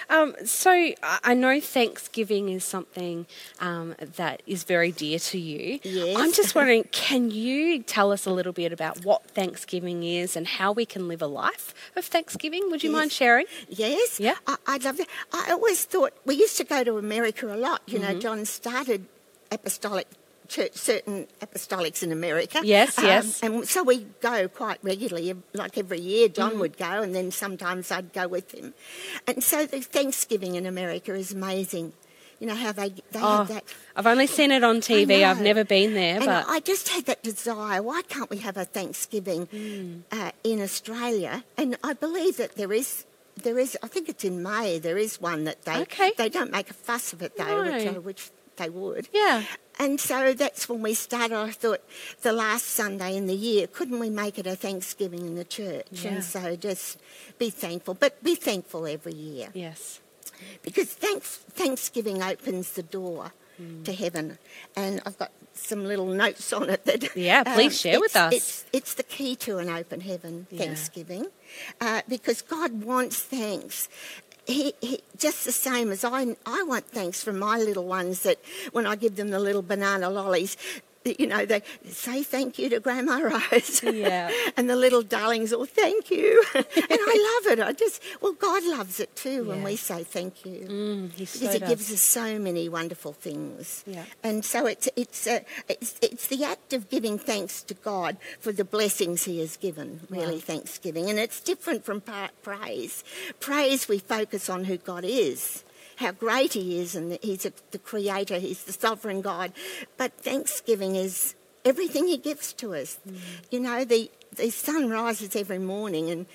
Um, 0.10 0.36
so, 0.46 0.92
I 1.04 1.34
know 1.34 1.60
Thanksgiving 1.60 2.50
is 2.50 2.64
something 2.64 3.26
um, 3.60 3.96
that 4.00 4.42
is 4.48 4.64
very 4.64 4.92
dear 4.92 5.20
to 5.20 5.38
you. 5.38 5.80
Yes. 5.84 6.18
I'm 6.18 6.32
just 6.32 6.56
wondering, 6.56 6.86
can 6.92 7.30
you 7.32 7.84
tell 7.84 8.12
us 8.12 8.26
a 8.26 8.32
little 8.32 8.54
bit 8.54 8.72
about 8.72 9.04
what 9.04 9.30
Thanksgiving 9.32 10.04
is 10.04 10.36
and 10.36 10.48
how 10.48 10.72
we 10.72 10.86
can 10.86 11.08
live 11.08 11.22
a 11.22 11.28
life 11.28 11.74
of 11.96 12.06
Thanksgiving? 12.06 12.72
Would 12.72 12.84
you 12.84 12.92
mind 12.92 13.12
sharing? 13.12 13.46
Yes. 13.68 14.20
Yeah. 14.20 14.36
I, 14.48 14.56
I 14.66 14.78
love 14.78 14.98
that. 14.98 15.08
I 15.34 15.52
always 15.52 15.84
thought 15.84 16.14
we 16.26 16.36
used 16.36 16.58
to 16.58 16.64
go 16.64 16.85
to 16.86 16.98
America 16.98 17.54
a 17.54 17.58
lot. 17.58 17.82
You 17.88 18.00
Mm-hmm. 18.00 18.14
know, 18.14 18.20
John 18.20 18.46
started 18.46 19.06
apostolic 19.52 20.08
church, 20.48 20.74
certain 20.74 21.28
apostolics 21.42 22.04
in 22.04 22.12
America. 22.12 22.60
Um, 22.60 22.66
Yes, 22.66 22.96
yes. 23.02 23.42
And 23.44 23.68
so 23.68 23.84
we 23.84 24.06
go 24.22 24.48
quite 24.48 24.78
regularly, 24.84 25.34
like 25.54 25.78
every 25.78 26.00
year. 26.00 26.28
John 26.30 26.52
Mm-hmm. 26.52 26.60
would 26.60 26.78
go, 26.78 27.02
and 27.02 27.14
then 27.16 27.32
sometimes 27.32 27.92
I'd 27.92 28.14
go 28.14 28.28
with 28.28 28.52
him. 28.54 28.74
And 29.28 29.44
so 29.44 29.66
the 29.66 29.82
Thanksgiving 29.82 30.56
in 30.56 30.66
America 30.66 31.14
is 31.16 31.32
amazing. 31.32 31.94
You 32.40 32.48
know 32.48 32.56
how 32.56 32.74
they 32.74 32.90
they 33.12 33.22
Oh, 33.22 33.38
have 33.38 33.48
that. 33.48 33.64
I've 33.96 34.06
only 34.08 34.28
seen 34.28 34.52
it 34.52 34.62
on 34.64 34.82
TV. 34.82 35.24
I've 35.24 35.42
never 35.42 35.64
been 35.64 35.94
there, 35.94 36.18
And 36.18 36.26
but 36.26 36.46
I 36.48 36.60
just 36.60 36.90
had 36.90 37.06
that 37.06 37.24
desire. 37.24 37.82
Why 37.82 38.02
can't 38.14 38.30
we 38.30 38.38
have 38.40 38.58
a 38.58 38.66
Thanksgiving 38.66 39.46
Hmm. 39.48 40.02
uh, 40.12 40.32
in 40.44 40.62
Australia? 40.62 41.44
And 41.58 41.78
I 41.84 41.94
believe 41.94 42.36
that 42.38 42.56
there 42.56 42.74
is. 42.74 43.06
There 43.44 43.60
is. 43.60 43.78
I 43.84 43.88
think 43.88 44.10
it's 44.10 44.24
in 44.24 44.42
May. 44.42 44.80
There 44.80 44.98
is 44.98 45.20
one 45.22 45.44
that 45.44 45.64
they 45.66 45.78
Okay. 45.82 46.12
they 46.18 46.30
don't 46.30 46.52
make 46.52 46.70
a 46.70 46.74
fuss 46.74 47.14
of 47.14 47.22
it 47.22 47.38
though, 47.38 47.64
which, 47.64 47.88
I, 47.88 47.98
which 48.00 48.30
they 48.58 48.70
would. 48.70 49.10
yeah. 49.14 49.44
And 49.78 50.00
so 50.00 50.34
that's 50.34 50.70
when 50.70 50.82
we 50.82 50.94
started. 50.94 51.36
I 51.36 51.52
thought 51.52 51.82
the 52.22 52.32
last 52.32 52.66
Sunday 52.66 53.18
in 53.18 53.28
the 53.28 53.36
year, 53.36 53.68
couldn't 53.68 54.00
we 54.00 54.10
make 54.10 54.40
it 54.40 54.48
a 54.48 54.56
Thanksgiving 54.56 55.20
in 55.28 55.36
the 55.36 55.44
church? 55.44 55.88
Yeah. 55.92 56.12
And 56.12 56.24
so 56.24 56.56
just 56.56 56.98
be 57.38 57.50
thankful, 57.50 57.94
but 57.96 58.24
be 58.24 58.36
thankful 58.36 58.88
every 58.88 59.14
year 59.14 59.50
Yes. 59.54 60.00
because 60.64 60.88
thanks, 60.88 61.36
Thanksgiving 61.52 62.24
opens 62.24 62.72
the 62.72 62.84
door 62.84 63.34
Hmm. 63.58 63.84
to 63.84 63.94
heaven. 63.94 64.38
And 64.78 65.02
I've 65.06 65.18
got 65.18 65.32
some 65.54 65.86
little 65.86 66.08
notes 66.08 66.52
on 66.54 66.70
it 66.70 66.84
that. 66.86 67.04
um, 67.04 67.10
Yeah, 67.16 67.44
please 67.44 67.80
share 67.80 68.00
with 68.02 68.14
us. 68.16 68.34
It's, 68.34 68.66
it's 68.74 68.94
the 68.96 69.04
key 69.04 69.36
to 69.38 69.58
an 69.60 69.70
open 69.70 70.02
heaven, 70.02 70.48
Yeah. 70.52 70.60
Thanksgiving, 70.66 71.28
uh, 71.82 72.02
because 72.08 72.42
God 72.42 72.84
wants 72.84 73.20
thanks. 73.20 73.90
He, 74.48 74.74
he, 74.80 75.02
just 75.18 75.44
the 75.46 75.52
same 75.52 75.92
as 75.92 76.04
I, 76.04 76.36
I 76.46 76.64
want 76.64 76.86
thanks 76.86 77.24
from 77.24 77.40
my 77.40 77.58
little 77.58 77.86
ones 77.86 78.22
that 78.24 78.38
when 78.74 78.86
I 78.86 78.96
give 78.96 79.16
them 79.16 79.30
the 79.30 79.40
little 79.40 79.64
banana 79.64 80.10
lollies, 80.10 80.56
you 81.06 81.28
know, 81.28 81.46
they 81.46 81.62
say 81.90 82.24
thank 82.24 82.58
you 82.58 82.70
to 82.70 82.80
Grandma 82.80 83.18
Rose. 83.20 83.84
Yeah. 83.84 84.32
and 84.58 84.70
the 84.70 84.76
little 84.76 85.04
darlings 85.04 85.54
all 85.54 85.66
thank 85.66 86.10
you. 86.12 86.44
and 86.56 86.66
I 86.92 87.42
love 87.46 87.54
it. 87.54 87.64
I 87.64 87.72
just, 87.74 88.02
well, 88.22 88.34
God 88.34 88.64
loves 88.64 89.00
it 89.00 89.16
too 89.16 89.46
when 89.46 89.62
we 89.64 89.76
say 89.76 90.04
thank 90.04 90.46
you 90.46 90.66
Mm, 90.68 91.12
he 91.14 91.26
so 91.26 91.40
because 91.40 91.56
it 91.56 91.60
does. 91.60 91.70
gives 91.70 91.92
us 91.94 92.02
so 92.02 92.40
many 92.40 92.68
wonderful 92.70 93.14
things. 93.14 93.84
Yeah. 93.86 94.06
And 94.24 94.44
so 94.44 94.66
it's 94.66 94.90
it's, 94.96 95.28
uh, 95.28 95.40
it's 95.70 95.96
it's 96.02 96.28
the 96.28 96.44
act 96.44 96.74
of 96.74 96.90
giving 96.90 97.18
thanks 97.20 97.62
to 97.64 97.74
God 97.76 98.18
for 98.40 98.52
the 98.52 98.66
blessings 98.66 99.24
He 99.26 99.40
has 99.40 99.58
given. 99.58 100.02
Really, 100.10 100.36
Wow. 100.36 100.40
Thanksgiving, 100.42 101.10
and 101.10 101.20
it's 101.20 101.40
different 101.40 101.86
from 101.86 102.02
praise. 102.42 103.04
Praise 103.40 103.88
we 103.88 104.00
focus 104.00 104.50
on 104.50 104.64
who 104.66 104.78
God 104.78 105.04
is. 105.06 105.64
How 105.98 106.12
great 106.12 106.54
he 106.54 106.80
is, 106.80 106.96
and 106.96 107.12
that 107.12 107.24
he's 107.24 107.46
a, 107.46 107.54
the 107.72 107.80
creator, 107.80 108.38
he's 108.40 108.64
the 108.64 108.74
sovereign 108.74 109.22
God. 109.22 109.54
But 109.98 110.14
thanksgiving 110.14 110.96
is 110.96 111.36
everything 111.64 112.08
he 112.08 112.18
gives 112.18 112.54
to 112.54 112.76
us. 112.76 113.00
Mm. 113.08 113.18
You 113.52 113.60
know, 113.62 113.86
the, 113.86 114.12
the 114.36 114.50
sun 114.50 114.90
rises 114.90 115.36
every 115.36 115.60
morning, 115.60 116.10
and 116.10 116.26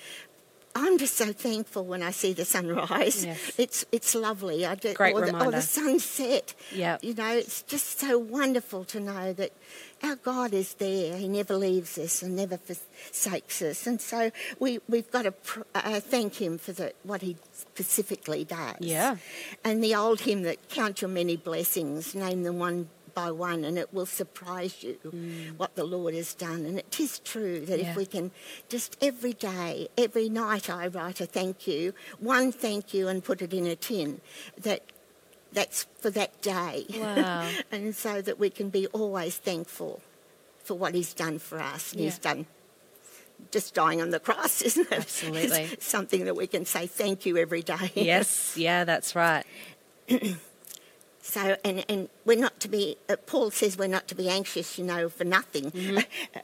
I'm 0.75 0.97
just 0.97 1.15
so 1.15 1.33
thankful 1.33 1.85
when 1.85 2.01
I 2.01 2.11
see 2.11 2.33
the 2.33 2.45
sunrise. 2.45 3.25
Yes. 3.25 3.51
It's 3.57 3.85
it's 3.91 4.15
lovely. 4.15 4.65
I 4.65 4.75
do, 4.75 4.93
Great 4.93 5.15
or, 5.15 5.25
the, 5.25 5.45
or 5.45 5.51
the 5.51 5.61
sunset. 5.61 6.53
Yeah. 6.73 6.97
You 7.01 7.13
know, 7.13 7.31
it's 7.31 7.61
just 7.63 7.99
so 7.99 8.17
wonderful 8.17 8.85
to 8.85 8.99
know 8.99 9.33
that 9.33 9.51
our 10.03 10.15
God 10.15 10.53
is 10.53 10.73
there. 10.75 11.17
He 11.17 11.27
never 11.27 11.55
leaves 11.55 11.97
us 11.97 12.21
and 12.23 12.35
never 12.35 12.57
forsakes 12.57 13.61
us. 13.61 13.87
And 13.87 14.01
so 14.01 14.31
we 14.59 14.79
we've 14.89 15.09
got 15.11 15.23
to 15.23 15.31
pr- 15.31 15.61
uh, 15.75 15.99
thank 15.99 16.35
Him 16.35 16.57
for 16.57 16.71
the, 16.73 16.93
what 17.03 17.21
He 17.21 17.37
specifically 17.53 18.43
does. 18.43 18.75
Yeah. 18.79 19.17
And 19.63 19.83
the 19.83 19.95
old 19.95 20.21
hymn 20.21 20.43
that 20.43 20.69
count 20.69 21.01
your 21.01 21.09
many 21.09 21.35
blessings, 21.37 22.15
name 22.15 22.43
them 22.43 22.59
one 22.59 22.89
by 23.13 23.29
one, 23.29 23.65
and 23.65 23.77
it 23.77 23.93
will 23.93 24.05
surprise 24.05 24.81
you 24.83 24.95
what 25.57 25.75
the 25.75 25.83
Lord 25.83 26.13
has 26.13 26.33
done. 26.33 26.65
And 26.65 26.79
it 26.79 26.97
is 26.99 27.19
true 27.19 27.59
that 27.65 27.77
Mm. 27.79 27.83
Yeah. 27.83 27.89
if 27.91 27.97
we 27.97 28.05
can 28.05 28.31
just 28.69 28.95
every 29.01 29.33
day, 29.33 29.89
every 29.97 30.29
night, 30.29 30.69
I 30.69 30.87
write 30.87 31.19
a 31.19 31.25
thank 31.25 31.67
you, 31.67 31.93
one 32.19 32.51
thank 32.53 32.93
you, 32.93 33.07
and 33.09 33.21
put 33.23 33.41
it 33.41 33.53
in 33.53 33.65
a 33.67 33.75
tin. 33.75 34.21
That 34.57 34.81
that's 35.53 35.85
for 35.99 36.09
that 36.11 36.41
day. 36.41 36.85
Wow. 36.97 37.49
and 37.71 37.95
so 37.95 38.21
that 38.21 38.39
we 38.39 38.49
can 38.49 38.69
be 38.69 38.87
always 38.87 39.37
thankful 39.37 40.01
for 40.63 40.75
what 40.75 40.93
He's 40.93 41.13
done 41.13 41.39
for 41.39 41.59
us. 41.59 41.91
And 41.91 42.01
He's 42.01 42.17
done. 42.17 42.45
Just 43.51 43.73
dying 43.73 44.01
on 44.01 44.11
the 44.11 44.19
cross, 44.19 44.61
isn't 44.69 44.91
it? 44.91 44.99
Absolutely. 44.99 45.63
It's 45.63 45.87
something 45.87 46.25
that 46.25 46.35
we 46.35 46.47
can 46.47 46.65
say 46.65 46.87
thank 46.87 47.25
you 47.25 47.37
every 47.37 47.61
day. 47.61 47.91
Yes, 47.95 48.55
yeah, 48.57 48.83
that's 48.83 49.15
right. 49.15 49.45
So, 51.23 51.55
and, 51.63 51.85
and 51.87 52.09
we're 52.25 52.39
not 52.39 52.59
to 52.61 52.67
be, 52.67 52.97
uh, 53.07 53.15
Paul 53.27 53.51
says 53.51 53.77
we're 53.77 53.85
not 53.87 54.07
to 54.07 54.15
be 54.15 54.27
anxious, 54.27 54.79
you 54.79 54.83
know, 54.83 55.07
for 55.07 55.23
nothing, 55.23 55.71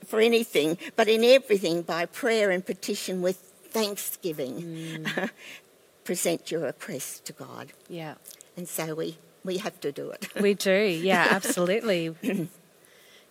for 0.05 0.19
anything, 0.19 0.77
but 0.95 1.07
in 1.07 1.23
everything 1.23 1.81
by 1.81 2.05
prayer 2.05 2.51
and 2.51 2.63
petition 2.63 3.23
with 3.23 3.37
thanksgiving. 3.37 5.07
present 6.07 6.51
your 6.51 6.61
request 6.61 7.25
to 7.25 7.33
God. 7.33 7.73
Yeah. 7.89 8.13
And 8.57 8.67
so 8.67 8.95
we, 8.95 9.17
we 9.43 9.57
have 9.57 9.79
to 9.81 9.91
do 9.91 10.09
it. 10.11 10.27
We 10.41 10.53
do, 10.53 10.71
yeah, 10.71 11.27
absolutely. 11.31 12.15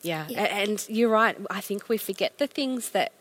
yeah. 0.03 0.27
a- 0.31 0.53
and 0.53 0.85
you're 0.89 1.11
right. 1.11 1.37
I 1.51 1.61
think 1.61 1.89
we 1.89 1.99
forget 1.99 2.39
the 2.39 2.47
things 2.47 2.91
that 2.91 3.13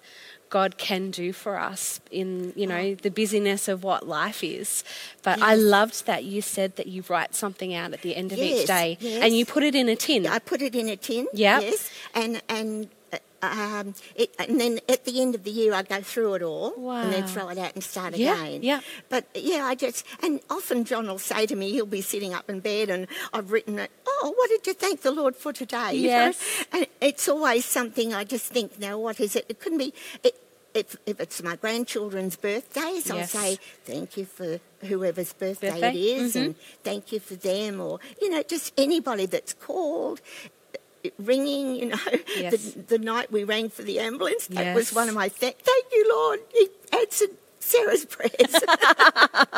God 0.49 0.77
can 0.77 1.11
do 1.11 1.33
for 1.33 1.59
us 1.59 1.99
in, 2.11 2.53
you 2.55 2.67
know, 2.67 2.95
the 2.95 3.09
busyness 3.09 3.67
of 3.67 3.83
what 3.83 4.07
life 4.07 4.43
is. 4.43 4.83
But 5.23 5.41
I 5.41 5.55
loved 5.55 6.05
that 6.05 6.23
you 6.23 6.41
said 6.41 6.75
that 6.75 6.87
you 6.87 7.03
write 7.09 7.33
something 7.35 7.73
out 7.73 7.93
at 7.93 8.01
the 8.03 8.15
end 8.15 8.31
of 8.31 8.37
each 8.37 8.67
day 8.67 8.97
yes. 8.99 9.23
and 9.23 9.35
you 9.35 9.45
put 9.45 9.63
it 9.63 9.73
in 9.73 9.89
a 9.89 9.95
tin. 9.95 10.27
I 10.27 10.39
put 10.39 10.61
it 10.61 10.75
in 10.75 10.87
a 10.87 10.95
tin. 10.95 11.27
Yep. 11.33 11.61
Yes. 11.61 11.91
And, 12.13 12.41
and, 12.47 12.89
um, 13.51 13.93
it, 14.15 14.33
and 14.39 14.59
then 14.59 14.79
at 14.87 15.05
the 15.05 15.21
end 15.21 15.35
of 15.35 15.43
the 15.43 15.51
year, 15.51 15.73
I 15.73 15.83
go 15.83 16.01
through 16.01 16.35
it 16.35 16.41
all 16.41 16.73
and 16.91 17.11
then 17.13 17.27
throw 17.27 17.49
it 17.49 17.57
out 17.57 17.73
and 17.75 17.83
start 17.83 18.15
Yeah, 18.15 18.41
again. 18.43 18.63
yeah. 18.63 18.81
But 19.09 19.25
yeah, 19.35 19.65
I 19.65 19.75
just, 19.75 20.05
and 20.23 20.39
often 20.49 20.85
John 20.85 21.07
will 21.07 21.19
say 21.19 21.45
to 21.45 21.55
me, 21.55 21.71
he'll 21.71 21.85
be 21.85 22.01
sitting 22.01 22.33
up 22.33 22.49
in 22.49 22.59
bed 22.59 22.89
and 22.89 23.07
I've 23.33 23.51
written 23.51 23.79
it, 23.79 23.91
oh, 24.07 24.33
what 24.35 24.49
did 24.49 24.65
you 24.67 24.73
thank 24.73 25.01
the 25.01 25.11
Lord 25.11 25.35
for 25.35 25.53
today? 25.53 25.93
You 25.93 26.07
know? 26.09 26.25
Yes. 26.31 26.65
And 26.71 26.87
it's 27.01 27.27
always 27.27 27.65
something 27.65 28.13
I 28.13 28.23
just 28.23 28.45
think, 28.51 28.79
now 28.79 28.97
what 28.99 29.19
is 29.19 29.35
it? 29.35 29.45
It 29.49 29.59
couldn't 29.59 29.79
be, 29.79 29.93
it, 30.23 30.35
if, 30.73 30.95
if 31.05 31.19
it's 31.21 31.41
my 31.41 31.55
grandchildren's 31.55 32.35
birthdays, 32.35 33.09
I'll 33.09 33.23
say 33.25 33.57
thank 33.85 34.17
you 34.17 34.25
for 34.25 34.59
whoever's 34.81 35.31
birthday, 35.31 35.69
Birthday, 35.71 35.89
it 35.89 35.95
is, 35.95 36.35
mhm. 36.35 36.45
and 36.45 36.55
thank 36.83 37.11
you 37.13 37.19
for 37.21 37.35
them, 37.35 37.79
or 37.79 37.99
you 38.21 38.29
know, 38.29 38.43
just 38.43 38.73
anybody 38.77 39.25
that's 39.25 39.53
called. 39.53 40.19
Ringing, 41.19 41.75
you 41.75 41.85
know, 41.87 41.97
Yes. 42.37 42.73
the, 42.73 42.79
the 42.81 42.97
night 42.99 43.31
we 43.31 43.43
rang 43.43 43.69
for 43.69 43.83
the 43.83 43.99
ambulance, 43.99 44.47
that 44.47 44.75
was 44.75 44.93
one 44.93 45.09
of 45.09 45.15
my 45.15 45.27
th- 45.29 45.55
thank 45.61 45.85
you, 45.91 46.09
Lord. 46.13 46.39
He 46.53 46.67
answered 46.97 47.29
Sarah's 47.59 48.05
prayers. 48.15 48.55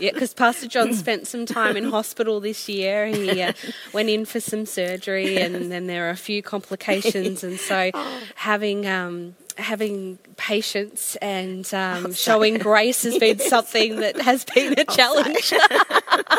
Yeah, 0.00 0.10
because 0.12 0.34
Pastor 0.34 0.66
John 0.66 0.94
spent 0.94 1.28
some 1.28 1.46
time 1.46 1.76
in 1.76 1.84
hospital 1.84 2.40
this 2.40 2.68
year. 2.68 3.06
He 3.06 3.40
uh, 3.40 3.52
went 3.92 4.08
in 4.08 4.24
for 4.24 4.40
some 4.40 4.66
surgery, 4.66 5.36
and 5.36 5.70
then 5.70 5.86
there 5.86 6.08
are 6.08 6.10
a 6.10 6.16
few 6.16 6.42
complications. 6.42 7.44
And 7.44 7.56
so, 7.60 7.92
having 8.34 8.84
um, 8.88 9.36
having 9.58 10.18
patience 10.36 11.14
and 11.22 11.72
um, 11.72 12.12
showing 12.14 12.58
grace 12.58 13.04
has 13.04 13.16
been 13.18 13.38
something 13.38 13.96
that 14.00 14.20
has 14.22 14.44
been 14.44 14.74
a 14.76 14.84
challenge. 14.86 15.52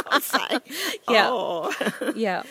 I'll 0.09 0.19
say, 0.19 0.59
Yeah. 1.09 1.27
oh, 1.29 1.73
yeah. 2.15 2.43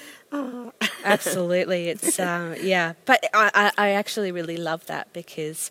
Absolutely, 1.04 1.88
it's 1.88 2.18
uh, 2.18 2.56
yeah, 2.62 2.94
but 3.04 3.24
I, 3.34 3.72
I, 3.76 3.90
actually 3.90 4.32
really 4.32 4.56
love 4.56 4.86
that 4.86 5.12
because 5.12 5.70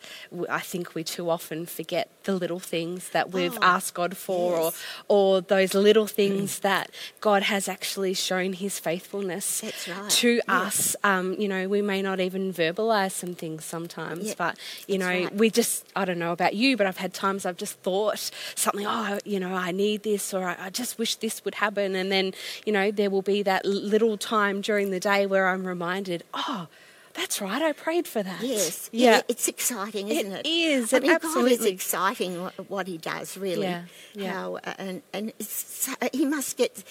I 0.49 0.59
think 0.59 0.93
we 0.93 1.03
too 1.03 1.29
often 1.29 1.65
forget 1.65 2.09
the 2.25 2.35
little 2.35 2.59
things 2.59 3.09
that 3.09 3.31
we've 3.31 3.57
Oh, 3.57 3.63
asked 3.63 3.93
God 3.93 4.15
for, 4.17 4.57
yes. 4.57 4.83
or 5.07 5.31
or 5.35 5.41
those 5.41 5.73
little 5.73 6.05
things 6.05 6.59
that 6.59 6.91
God 7.21 7.43
has 7.43 7.67
actually 7.67 8.13
shown 8.13 8.53
His 8.53 8.77
faithfulness 8.77 9.63
right, 9.87 10.09
to 10.09 10.29
yeah. 10.35 10.41
us. 10.47 10.95
Um, 11.03 11.33
you 11.39 11.47
know, 11.47 11.67
we 11.67 11.81
may 11.81 12.01
not 12.01 12.19
even 12.19 12.53
verbalize 12.53 13.11
some 13.11 13.33
things 13.33 13.65
sometimes, 13.65 14.27
Yeah, 14.27 14.33
but 14.37 14.57
you 14.87 14.97
know, 14.97 15.07
right. 15.07 15.33
we 15.35 15.49
just 15.49 15.85
I 15.95 16.05
don't 16.05 16.19
know 16.19 16.33
about 16.33 16.53
you, 16.55 16.77
but 16.77 16.85
I've 16.87 16.97
had 16.97 17.13
times 17.13 17.45
I've 17.45 17.57
just 17.57 17.79
thought 17.79 18.31
something. 18.55 18.85
Oh, 18.85 19.17
you 19.25 19.39
know, 19.39 19.55
I 19.55 19.71
need 19.71 20.03
this, 20.03 20.33
or 20.33 20.49
I, 20.49 20.67
I 20.67 20.69
just 20.69 20.99
wish 20.99 21.15
this 21.15 21.43
would 21.45 21.55
happen, 21.55 21.95
and 21.95 22.11
then 22.11 22.33
you 22.65 22.73
know, 22.73 22.91
there 22.91 23.09
will 23.09 23.21
be 23.23 23.41
that 23.43 23.65
little 23.65 24.17
time 24.17 24.50
during 24.59 24.89
the 24.91 24.99
day 24.99 25.25
where 25.25 25.47
I'm 25.47 25.65
reminded, 25.65 26.23
oh. 26.33 26.67
That's 27.13 27.41
right. 27.41 27.61
I 27.61 27.73
prayed 27.73 28.07
for 28.07 28.23
that. 28.23 28.41
yes, 28.41 28.89
Yeah. 28.93 29.19
It's 29.27 29.49
exciting, 29.49 30.07
isn't 30.07 30.31
it? 30.31 30.45
Is 30.47 30.93
I 30.93 30.97
it 30.97 31.03
mean, 31.03 31.11
God 31.11 31.17
is 31.19 31.25
absolutely- 31.25 31.71
exciting 31.71 32.35
what, 32.69 32.87
He 32.87 32.97
does, 32.97 33.37
really. 33.37 33.63
Yeah, 33.67 33.83
yeah. 34.13 34.31
How 34.31 34.55
uh, 34.55 34.73
and 34.77 35.01
and 35.11 35.33
it's 35.37 35.51
so, 35.85 35.93
He 36.13 36.25
must 36.25 36.55
get. 36.57 36.83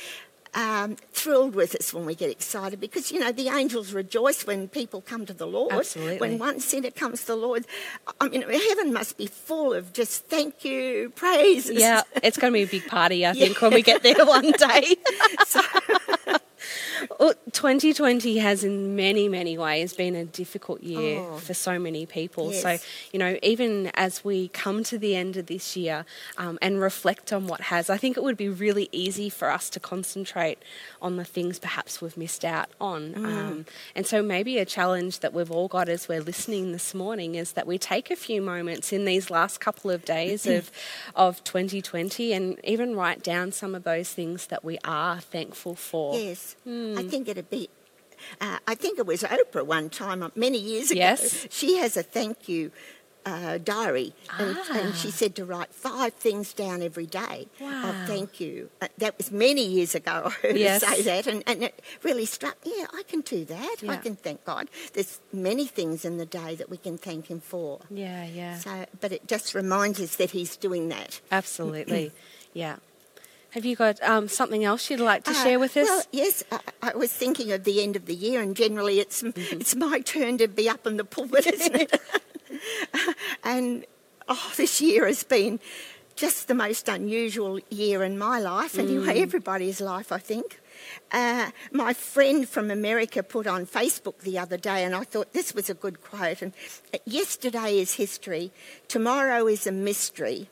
Um, 0.53 0.97
thrilled 1.13 1.55
with 1.55 1.77
us 1.77 1.95
when 1.95 2.05
we 2.07 2.17
get 2.17 2.29
excited 2.29 2.81
because 2.81 3.13
you 3.13 3.21
know 3.21 3.31
the 3.31 3.47
angels 3.51 3.93
rejoice 3.93 4.45
when 4.45 4.67
people 4.67 5.01
come 5.01 5.25
to 5.27 5.33
the 5.33 5.47
Lord. 5.47 5.71
Absolutely. 5.73 6.19
When 6.19 6.39
one 6.41 6.59
sinner 6.59 6.91
comes 6.91 7.21
to 7.21 7.27
the 7.29 7.37
Lord, 7.37 7.65
I 8.21 8.27
mean 8.29 8.43
heaven 8.43 8.93
must 8.93 9.17
be 9.17 9.29
full 9.29 9.73
of 9.73 9.93
just 9.93 10.27
thank 10.27 10.65
you, 10.65 11.11
praise. 11.15 11.71
Yeah, 11.71 12.03
it's 12.25 12.37
going 12.37 12.53
to 12.53 12.57
be 12.59 12.65
a 12.65 12.67
big 12.67 12.89
party, 12.91 13.25
I 13.25 13.33
think, 13.41 13.63
when 13.63 13.73
we 13.73 13.83
get 13.83 14.03
there 14.03 14.27
one 14.27 14.51
day. 14.51 14.97
Well, 17.21 17.35
2020 17.53 18.39
has, 18.39 18.65
in 18.65 18.97
many, 18.97 19.29
many 19.29 19.59
ways, 19.59 19.93
been 19.93 20.15
a 20.15 20.25
difficult 20.25 20.83
year 20.83 21.21
Oh. 21.21 21.37
for 21.37 21.53
so 21.53 21.79
many 21.79 22.07
people. 22.07 22.51
So, 22.55 22.79
you 23.13 23.19
know, 23.19 23.37
even 23.43 23.91
as 23.93 24.25
we 24.25 24.49
come 24.49 24.83
to 24.85 24.97
the 24.97 25.15
end 25.15 25.37
of 25.37 25.45
this 25.45 25.77
year 25.77 26.07
um, 26.39 26.59
and 26.63 26.81
reflect 26.81 27.31
on 27.31 27.47
what 27.47 27.61
has, 27.73 27.91
I 27.91 27.99
think 27.99 28.17
it 28.17 28.23
would 28.23 28.39
be 28.39 28.49
really 28.49 28.89
easy 28.91 29.29
for 29.29 29.51
us 29.51 29.69
to 29.71 29.79
concentrate 29.81 30.61
on 31.03 31.17
the 31.17 31.25
things 31.27 31.59
perhaps 31.59 32.01
we've 32.01 32.17
missed 32.17 32.43
out 32.43 32.71
on. 32.81 33.15
Um, 33.17 33.67
and 33.95 34.07
so, 34.07 34.23
maybe 34.23 34.57
a 34.57 34.65
challenge 34.65 35.19
that 35.21 35.35
we've 35.35 35.51
all 35.51 35.69
got 35.69 35.91
as 35.91 36.09
we're 36.09 36.23
listening 36.23 36.73
this 36.73 36.95
morning 36.95 37.35
is 37.35 37.53
that 37.53 37.67
we 37.67 37.77
take 37.77 38.11
a 38.11 38.17
few 38.17 38.41
moments 38.41 38.95
in 38.95 39.05
these 39.05 39.29
last 39.29 39.61
couple 39.61 39.91
of 39.91 40.07
days 40.07 40.47
of, 40.47 40.71
of 41.15 41.45
2020 41.45 42.33
and 42.33 42.59
even 42.65 42.97
write 42.97 43.23
down 43.23 43.53
some 43.53 43.75
of 43.75 43.83
those 43.85 44.09
things 44.09 44.47
that 44.47 44.65
we 44.65 44.79
are 44.85 45.21
thankful 45.21 45.75
for. 45.75 46.17
Yes, 46.17 46.57
Hmm. 46.65 47.10
I 47.11 47.13
think 47.13 47.29
it'd 47.29 47.51
be. 47.51 47.69
Uh, 48.41 48.59
I 48.69 48.75
think 48.75 48.99
it 48.99 49.07
was 49.07 49.23
Oprah 49.23 49.67
one 49.67 49.91
time, 49.91 50.23
uh, 50.23 50.29
many 50.37 50.59
years 50.59 50.91
ago. 50.91 51.01
Yes. 51.01 51.47
She 51.51 51.79
has 51.79 51.97
a 51.97 52.03
thank 52.03 52.49
you 52.49 52.71
uh, 53.27 53.59
diary, 53.59 54.15
and, 54.39 54.57
and 54.73 54.95
she 54.95 55.11
said 55.11 55.35
to 55.37 55.45
write 55.45 55.75
five 55.75 56.15
things 56.15 56.53
down 56.53 56.83
every 56.83 57.07
day 57.07 57.49
Wow. 57.61 57.89
of 57.91 58.07
thank 58.07 58.39
you. 58.41 58.71
Uh, 58.81 58.89
that 58.99 59.17
was 59.19 59.31
many 59.33 59.65
years 59.67 59.95
ago. 59.95 60.25
I 60.45 60.47
heard 60.47 60.57
Yes. 60.57 60.85
her 60.85 60.95
say 60.97 61.03
that, 61.03 61.27
and, 61.27 61.43
and 61.47 61.65
it 61.65 61.83
really 62.03 62.25
struck. 62.27 62.57
Yeah, 62.65 62.87
I 62.95 63.03
can 63.09 63.23
do 63.23 63.45
that. 63.47 63.77
I 63.89 63.97
can 63.97 64.17
thank 64.17 64.45
God. 64.45 64.69
There's 64.93 65.19
many 65.33 65.67
things 65.67 66.05
in 66.05 66.19
the 66.19 66.27
day 66.27 66.55
that 66.55 66.71
we 66.71 66.77
can 66.77 66.99
thank 66.99 67.27
Him 67.27 67.41
for. 67.41 67.81
Yeah, 67.91 68.25
yeah. 68.27 68.59
So, 68.59 68.87
but 69.01 69.13
it 69.13 69.27
just 69.27 69.55
reminds 69.55 69.99
us 70.01 70.17
that 70.17 70.31
He's 70.31 70.57
doing 70.57 70.89
that. 70.91 71.21
Absolutely. 71.33 72.13
yeah. 72.53 72.77
Have 73.51 73.65
you 73.65 73.75
got 73.77 74.01
um, 74.03 74.29
something 74.29 74.65
else 74.65 74.91
you'd 74.91 75.01
like 75.01 75.25
to 75.25 75.33
Uh, 75.33 75.43
share 75.45 75.59
with 75.59 75.77
us? 75.77 75.89
Well, 75.89 76.03
yes, 76.13 76.45
I, 76.53 76.61
I 76.83 76.97
was 76.97 77.13
thinking 77.13 77.51
of 77.53 77.65
the 77.65 77.83
end 77.83 77.97
of 77.97 78.07
the 78.07 78.15
year, 78.15 78.41
and 78.41 78.55
generally 78.57 79.01
it's 79.01 79.23
Mm-hmm. 79.23 79.61
it's 79.61 79.75
my 79.75 80.01
turn 80.01 80.39
to 80.39 80.47
be 80.49 80.69
up 80.69 80.87
in 80.87 80.97
the 80.97 81.05
pulpit, 81.05 81.47
isn't 81.55 81.75
it? 81.75 82.01
and 83.45 83.85
oh, 84.29 84.53
this 84.57 84.81
year 84.81 85.07
has 85.07 85.25
been 85.25 85.59
just 86.17 86.49
the 86.49 86.55
most 86.55 86.89
unusual 86.89 87.59
year 87.71 88.05
in 88.05 88.19
my 88.19 88.39
life, 88.39 88.79
anyway, 88.79 89.15
Mm. 89.17 89.23
everybody's 89.23 89.81
life, 89.81 90.13
I 90.13 90.19
think. 90.19 90.61
Uh, 91.13 91.51
my 91.73 91.93
friend 91.95 92.49
from 92.49 92.71
America 92.71 93.23
put 93.23 93.47
on 93.47 93.67
Facebook 93.67 94.19
the 94.21 94.39
other 94.39 94.57
day, 94.59 94.85
and 94.85 94.95
I 94.95 95.05
thought 95.05 95.33
this 95.33 95.55
was 95.55 95.71
a 95.71 95.75
good 95.75 96.03
quote. 96.03 96.43
And 96.43 96.53
uh, 96.95 96.99
yesterday 97.05 97.79
is 97.79 97.95
history, 97.95 98.53
tomorrow 98.89 99.47
is 99.49 99.67
a 99.67 99.73
mystery, 99.73 100.49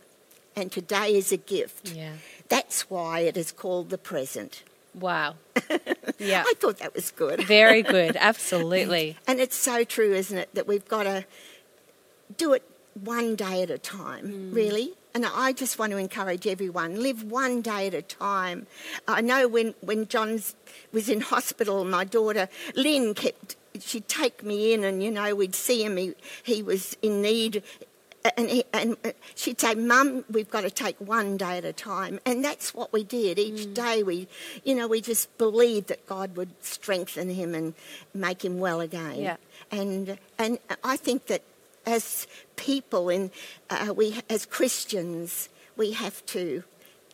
and 0.56 0.72
today 0.72 1.14
is 1.14 1.32
a 1.32 1.36
gift. 1.36 1.90
yeah. 1.94 2.12
That's 2.48 2.90
why 2.90 3.20
it 3.20 3.36
is 3.36 3.52
called 3.52 3.90
the 3.90 3.98
present. 3.98 4.62
Wow. 4.94 5.36
Yeah. 6.18 6.42
I 6.44 6.54
thought 6.56 6.78
that 6.78 6.94
was 6.94 7.12
good. 7.12 7.44
Very 7.44 7.82
good. 7.82 8.16
Absolutely. 8.20 9.16
And 9.28 9.38
it's 9.38 9.54
so 9.54 9.84
true, 9.84 10.12
isn't 10.12 10.36
it, 10.36 10.52
that 10.54 10.66
we've 10.66 10.86
got 10.88 11.04
to 11.04 11.24
do 12.36 12.54
it 12.54 12.64
one 12.94 13.36
day 13.36 13.62
at 13.62 13.70
a 13.70 13.78
time, 13.78 14.26
mm. 14.26 14.54
really. 14.54 14.94
And 15.14 15.24
I 15.24 15.52
just 15.52 15.78
want 15.78 15.92
to 15.92 15.98
encourage 15.98 16.46
everyone 16.46 17.00
live 17.00 17.22
one 17.22 17.62
day 17.62 17.86
at 17.86 17.94
a 17.94 18.02
time. 18.02 18.66
I 19.06 19.20
know 19.20 19.46
when, 19.46 19.74
when 19.80 20.08
John 20.08 20.40
was 20.92 21.08
in 21.08 21.20
hospital, 21.20 21.84
my 21.84 22.04
daughter 22.04 22.48
Lynn 22.74 23.14
kept, 23.14 23.56
she'd 23.80 24.08
take 24.08 24.42
me 24.42 24.72
in 24.72 24.82
and, 24.82 25.02
you 25.02 25.10
know, 25.10 25.34
we'd 25.34 25.54
see 25.54 25.84
him, 25.84 25.96
he, 25.96 26.14
he 26.42 26.62
was 26.62 26.96
in 27.00 27.22
need. 27.22 27.62
And, 28.36 28.50
he, 28.50 28.64
and 28.72 28.96
she'd 29.34 29.60
say, 29.60 29.74
Mum, 29.74 30.24
we've 30.30 30.50
got 30.50 30.62
to 30.62 30.70
take 30.70 30.96
one 30.98 31.36
day 31.36 31.58
at 31.58 31.64
a 31.64 31.72
time. 31.72 32.18
And 32.26 32.44
that's 32.44 32.74
what 32.74 32.92
we 32.92 33.04
did. 33.04 33.38
Each 33.38 33.72
day 33.72 34.02
we, 34.02 34.28
you 34.64 34.74
know, 34.74 34.88
we 34.88 35.00
just 35.00 35.36
believed 35.38 35.88
that 35.88 36.04
God 36.06 36.36
would 36.36 36.50
strengthen 36.60 37.30
him 37.30 37.54
and 37.54 37.74
make 38.12 38.44
him 38.44 38.58
well 38.58 38.80
again. 38.80 39.20
Yeah. 39.20 39.36
And, 39.70 40.18
and 40.36 40.58
I 40.82 40.96
think 40.96 41.26
that 41.26 41.42
as 41.86 42.26
people 42.56 43.08
and 43.08 43.30
uh, 43.70 43.94
we 43.96 44.20
as 44.28 44.44
Christians 44.44 45.48
we 45.76 45.92
have 45.92 46.24
to 46.26 46.62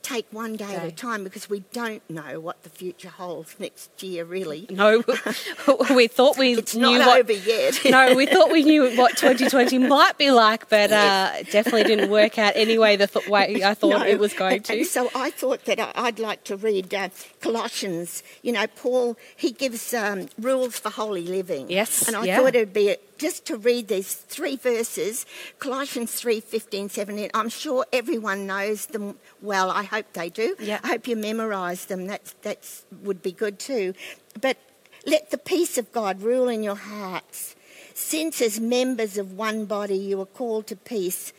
take 0.05 0.27
one 0.31 0.55
day 0.55 0.75
at 0.77 0.85
a 0.87 0.93
time 0.93 1.25
because 1.25 1.49
we 1.51 1.61
don't 1.73 2.03
know 2.11 2.39
what 2.39 2.63
the 2.63 2.69
future 2.69 3.09
holds 3.09 3.57
next 3.59 4.03
year 4.03 4.25
really 4.25 4.67
No, 4.71 5.03
we 5.95 6.07
thought 6.09 6.37
we 6.39 6.53
it's 6.59 6.75
knew 6.77 6.99
not 6.99 7.07
what. 7.07 7.21
over 7.21 7.33
yet 7.33 7.81
no, 7.91 8.15
we 8.15 8.27
thought 8.27 8.53
we 8.53 8.63
knew 8.63 8.95
what 8.97 9.17
2020 9.17 9.79
might 9.79 10.17
be 10.19 10.31
like, 10.31 10.69
but 10.69 10.93
uh, 10.93 11.43
definitely 11.51 11.85
didn't 11.85 12.11
work 12.11 12.39
out 12.39 12.53
any 12.55 12.79
way 12.79 12.97
the 12.97 13.07
th- 13.07 13.29
way 13.29 13.65
I 13.65 13.75
thought 13.75 14.01
No. 14.01 14.07
it 14.07 14.19
was 14.19 14.35
going 14.35 14.63
to. 14.65 14.73
And 14.79 14.87
so 14.87 15.11
I 15.15 15.31
thought 15.31 15.65
that 15.65 15.81
I'd 15.97 16.19
like 16.19 16.45
to 16.45 16.57
read 16.57 16.93
uh, 16.95 17.09
Colossians. 17.41 18.23
You 18.43 18.53
know, 18.53 18.67
Paul, 18.67 19.17
he 19.37 19.53
gives 19.53 19.95
um, 19.95 20.29
rules 20.39 20.79
for 20.79 20.91
holy 20.91 21.27
living. 21.27 21.71
Yes, 21.71 22.07
And 22.07 22.17
I 22.17 22.25
yeah. 22.25 22.39
thought 22.39 22.55
it'd 22.55 22.73
be 22.73 22.97
just 23.19 23.47
to 23.47 23.57
read 23.57 23.89
these 23.89 24.15
three 24.15 24.57
verses 24.57 25.27
Colossians 25.59 26.13
3 26.13 26.41
15, 26.41 26.89
17. 26.89 27.31
I'm 27.35 27.49
sure 27.49 27.87
everyone 27.93 28.47
knows 28.47 28.87
them 28.87 29.17
well. 29.43 29.71
I 29.71 29.85
hope 29.85 30.13
they 30.13 30.31
do. 30.31 30.57
Yeah. 30.59 30.81
I 30.83 30.89
hope 30.89 31.07
you 31.07 31.17
memorise 31.17 31.87
them. 31.87 32.07
That's, 32.07 32.35
that's 32.43 32.85
would 33.03 33.23
be 33.23 33.33
good 33.33 33.59
too. 33.59 33.95
But 34.41 34.59
let 35.07 35.31
the 35.31 35.39
peace 35.39 35.79
of 35.79 35.93
God 35.93 36.23
rule 36.23 36.49
in 36.49 36.63
your 36.63 36.77
hearts. 36.77 37.55
Since, 37.95 38.41
as 38.41 38.59
members 38.59 39.19
of 39.19 39.35
one 39.35 39.67
body, 39.67 39.97
you 39.97 40.21
are 40.21 40.27
called 40.27 40.67
to 40.69 40.77
peace 40.77 41.33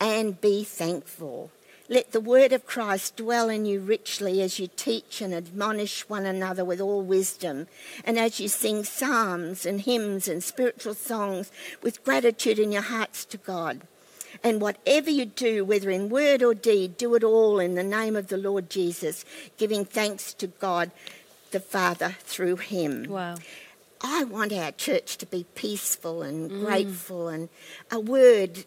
and 0.00 0.40
be 0.40 0.64
thankful. 0.64 1.50
Let 1.90 2.12
the 2.12 2.20
word 2.20 2.52
of 2.52 2.66
Christ 2.66 3.16
dwell 3.16 3.48
in 3.48 3.66
you 3.66 3.80
richly 3.80 4.40
as 4.42 4.60
you 4.60 4.68
teach 4.76 5.20
and 5.20 5.34
admonish 5.34 6.08
one 6.08 6.24
another 6.24 6.64
with 6.64 6.80
all 6.80 7.02
wisdom, 7.02 7.66
and 8.04 8.16
as 8.16 8.38
you 8.38 8.46
sing 8.46 8.84
psalms 8.84 9.66
and 9.66 9.80
hymns 9.80 10.28
and 10.28 10.40
spiritual 10.40 10.94
songs 10.94 11.50
with 11.82 12.04
gratitude 12.04 12.60
in 12.60 12.70
your 12.70 12.82
hearts 12.82 13.24
to 13.24 13.36
God. 13.36 13.80
And 14.44 14.60
whatever 14.60 15.10
you 15.10 15.24
do, 15.24 15.64
whether 15.64 15.90
in 15.90 16.10
word 16.10 16.44
or 16.44 16.54
deed, 16.54 16.96
do 16.96 17.12
it 17.16 17.24
all 17.24 17.58
in 17.58 17.74
the 17.74 17.82
name 17.82 18.14
of 18.14 18.28
the 18.28 18.36
Lord 18.36 18.70
Jesus, 18.70 19.24
giving 19.58 19.84
thanks 19.84 20.32
to 20.34 20.46
God 20.46 20.92
the 21.50 21.58
Father 21.58 22.14
through 22.20 22.56
him. 22.56 23.06
Wow. 23.08 23.34
I 24.00 24.22
want 24.22 24.52
our 24.52 24.70
church 24.70 25.16
to 25.18 25.26
be 25.26 25.44
peaceful 25.56 26.22
and 26.22 26.52
Mm. 26.52 26.60
grateful 26.64 27.26
and 27.26 27.48
a 27.90 27.98
word 27.98 28.64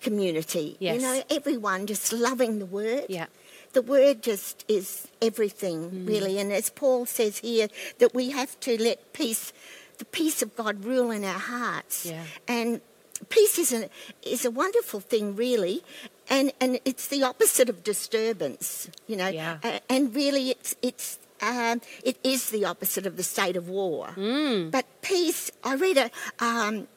community. 0.00 0.76
Yes. 0.78 0.96
You 0.96 1.02
know, 1.02 1.22
everyone 1.30 1.86
just 1.86 2.12
loving 2.12 2.58
the 2.58 2.66
word. 2.66 3.06
Yeah. 3.08 3.26
The 3.72 3.82
word 3.82 4.22
just 4.22 4.64
is 4.68 5.08
everything, 5.20 5.90
Mm. 5.90 6.08
really. 6.08 6.38
And 6.38 6.52
as 6.52 6.70
Paul 6.70 7.06
says 7.06 7.38
here, 7.38 7.68
that 7.98 8.14
we 8.14 8.30
have 8.30 8.58
to 8.60 8.80
let 8.82 9.12
peace, 9.12 9.52
the 9.98 10.04
peace 10.06 10.42
of 10.42 10.56
God 10.56 10.84
rule 10.84 11.10
in 11.10 11.24
our 11.24 11.38
hearts. 11.38 12.06
Yeah. 12.06 12.24
And 12.46 12.80
peace 13.28 13.58
is 13.58 13.72
a, 13.72 13.90
is 14.22 14.44
a 14.44 14.50
wonderful 14.50 15.00
thing, 15.00 15.36
really. 15.36 15.82
And, 16.30 16.52
and 16.60 16.80
it's 16.84 17.08
the 17.08 17.22
opposite 17.22 17.68
of 17.68 17.84
disturbance, 17.84 18.88
you 19.06 19.16
know. 19.16 19.28
Yeah. 19.28 19.58
And 19.88 20.14
really, 20.14 20.50
it's, 20.50 20.74
it's, 20.82 21.18
um, 21.40 21.80
it 22.02 22.16
is 22.24 22.50
the 22.50 22.64
opposite 22.64 23.06
of 23.06 23.16
the 23.16 23.22
state 23.22 23.56
of 23.56 23.68
war. 23.68 24.08
Mm. 24.16 24.70
But 24.70 24.86
peace, 25.02 25.50
I 25.62 25.74
read 25.74 25.96
a, 25.98 26.10
um, 26.38 26.88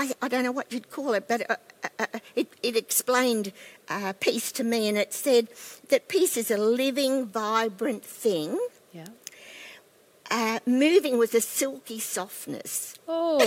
I, 0.00 0.12
I 0.22 0.28
don't 0.28 0.44
know 0.44 0.52
what 0.52 0.72
you'd 0.72 0.90
call 0.90 1.12
it, 1.12 1.28
but 1.28 1.40
uh, 1.50 1.56
uh, 1.84 1.88
uh, 2.14 2.18
it, 2.34 2.48
it 2.62 2.74
explained 2.74 3.52
uh, 3.90 4.14
peace 4.18 4.50
to 4.52 4.64
me, 4.64 4.88
and 4.88 4.96
it 4.96 5.12
said 5.12 5.48
that 5.90 6.08
peace 6.08 6.38
is 6.38 6.50
a 6.50 6.56
living, 6.56 7.26
vibrant 7.26 8.02
thing, 8.02 8.58
Yeah. 8.92 9.08
Uh, 10.30 10.60
moving 10.66 11.18
with 11.18 11.34
a 11.34 11.40
silky 11.40 11.98
softness. 11.98 12.94
Oh, 13.08 13.38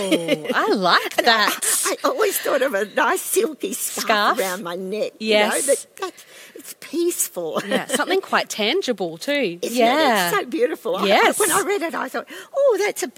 I 0.54 0.68
like 0.74 1.16
that. 1.16 1.58
I 1.86 1.96
always 2.04 2.38
thought 2.38 2.62
of 2.62 2.74
a 2.74 2.84
nice 2.84 3.22
silky 3.22 3.72
scarf, 3.72 4.04
Scarf? 4.04 4.38
around 4.38 4.62
my 4.62 4.76
neck. 4.76 5.12
Yes. 5.18 5.66
You 5.66 5.72
know, 5.72 5.76
that, 6.00 6.24
it's 6.54 6.74
peaceful. 6.80 7.62
Yeah, 7.66 7.86
something 8.00 8.20
quite 8.20 8.48
tangible 8.50 9.16
too. 9.18 9.58
Isn't 9.62 9.76
yeah. 9.78 10.26
it? 10.26 10.28
It's 10.32 10.38
so 10.38 10.46
beautiful. 10.50 10.96
I- 10.96 11.06
Yes. 11.06 11.38
when 11.38 11.50
I 11.50 11.62
read 11.62 11.82
it, 11.82 11.94
I 11.94 12.08
thought, 12.08 12.26
oh, 12.54 12.76
that's 12.78 13.02
a 13.02 13.10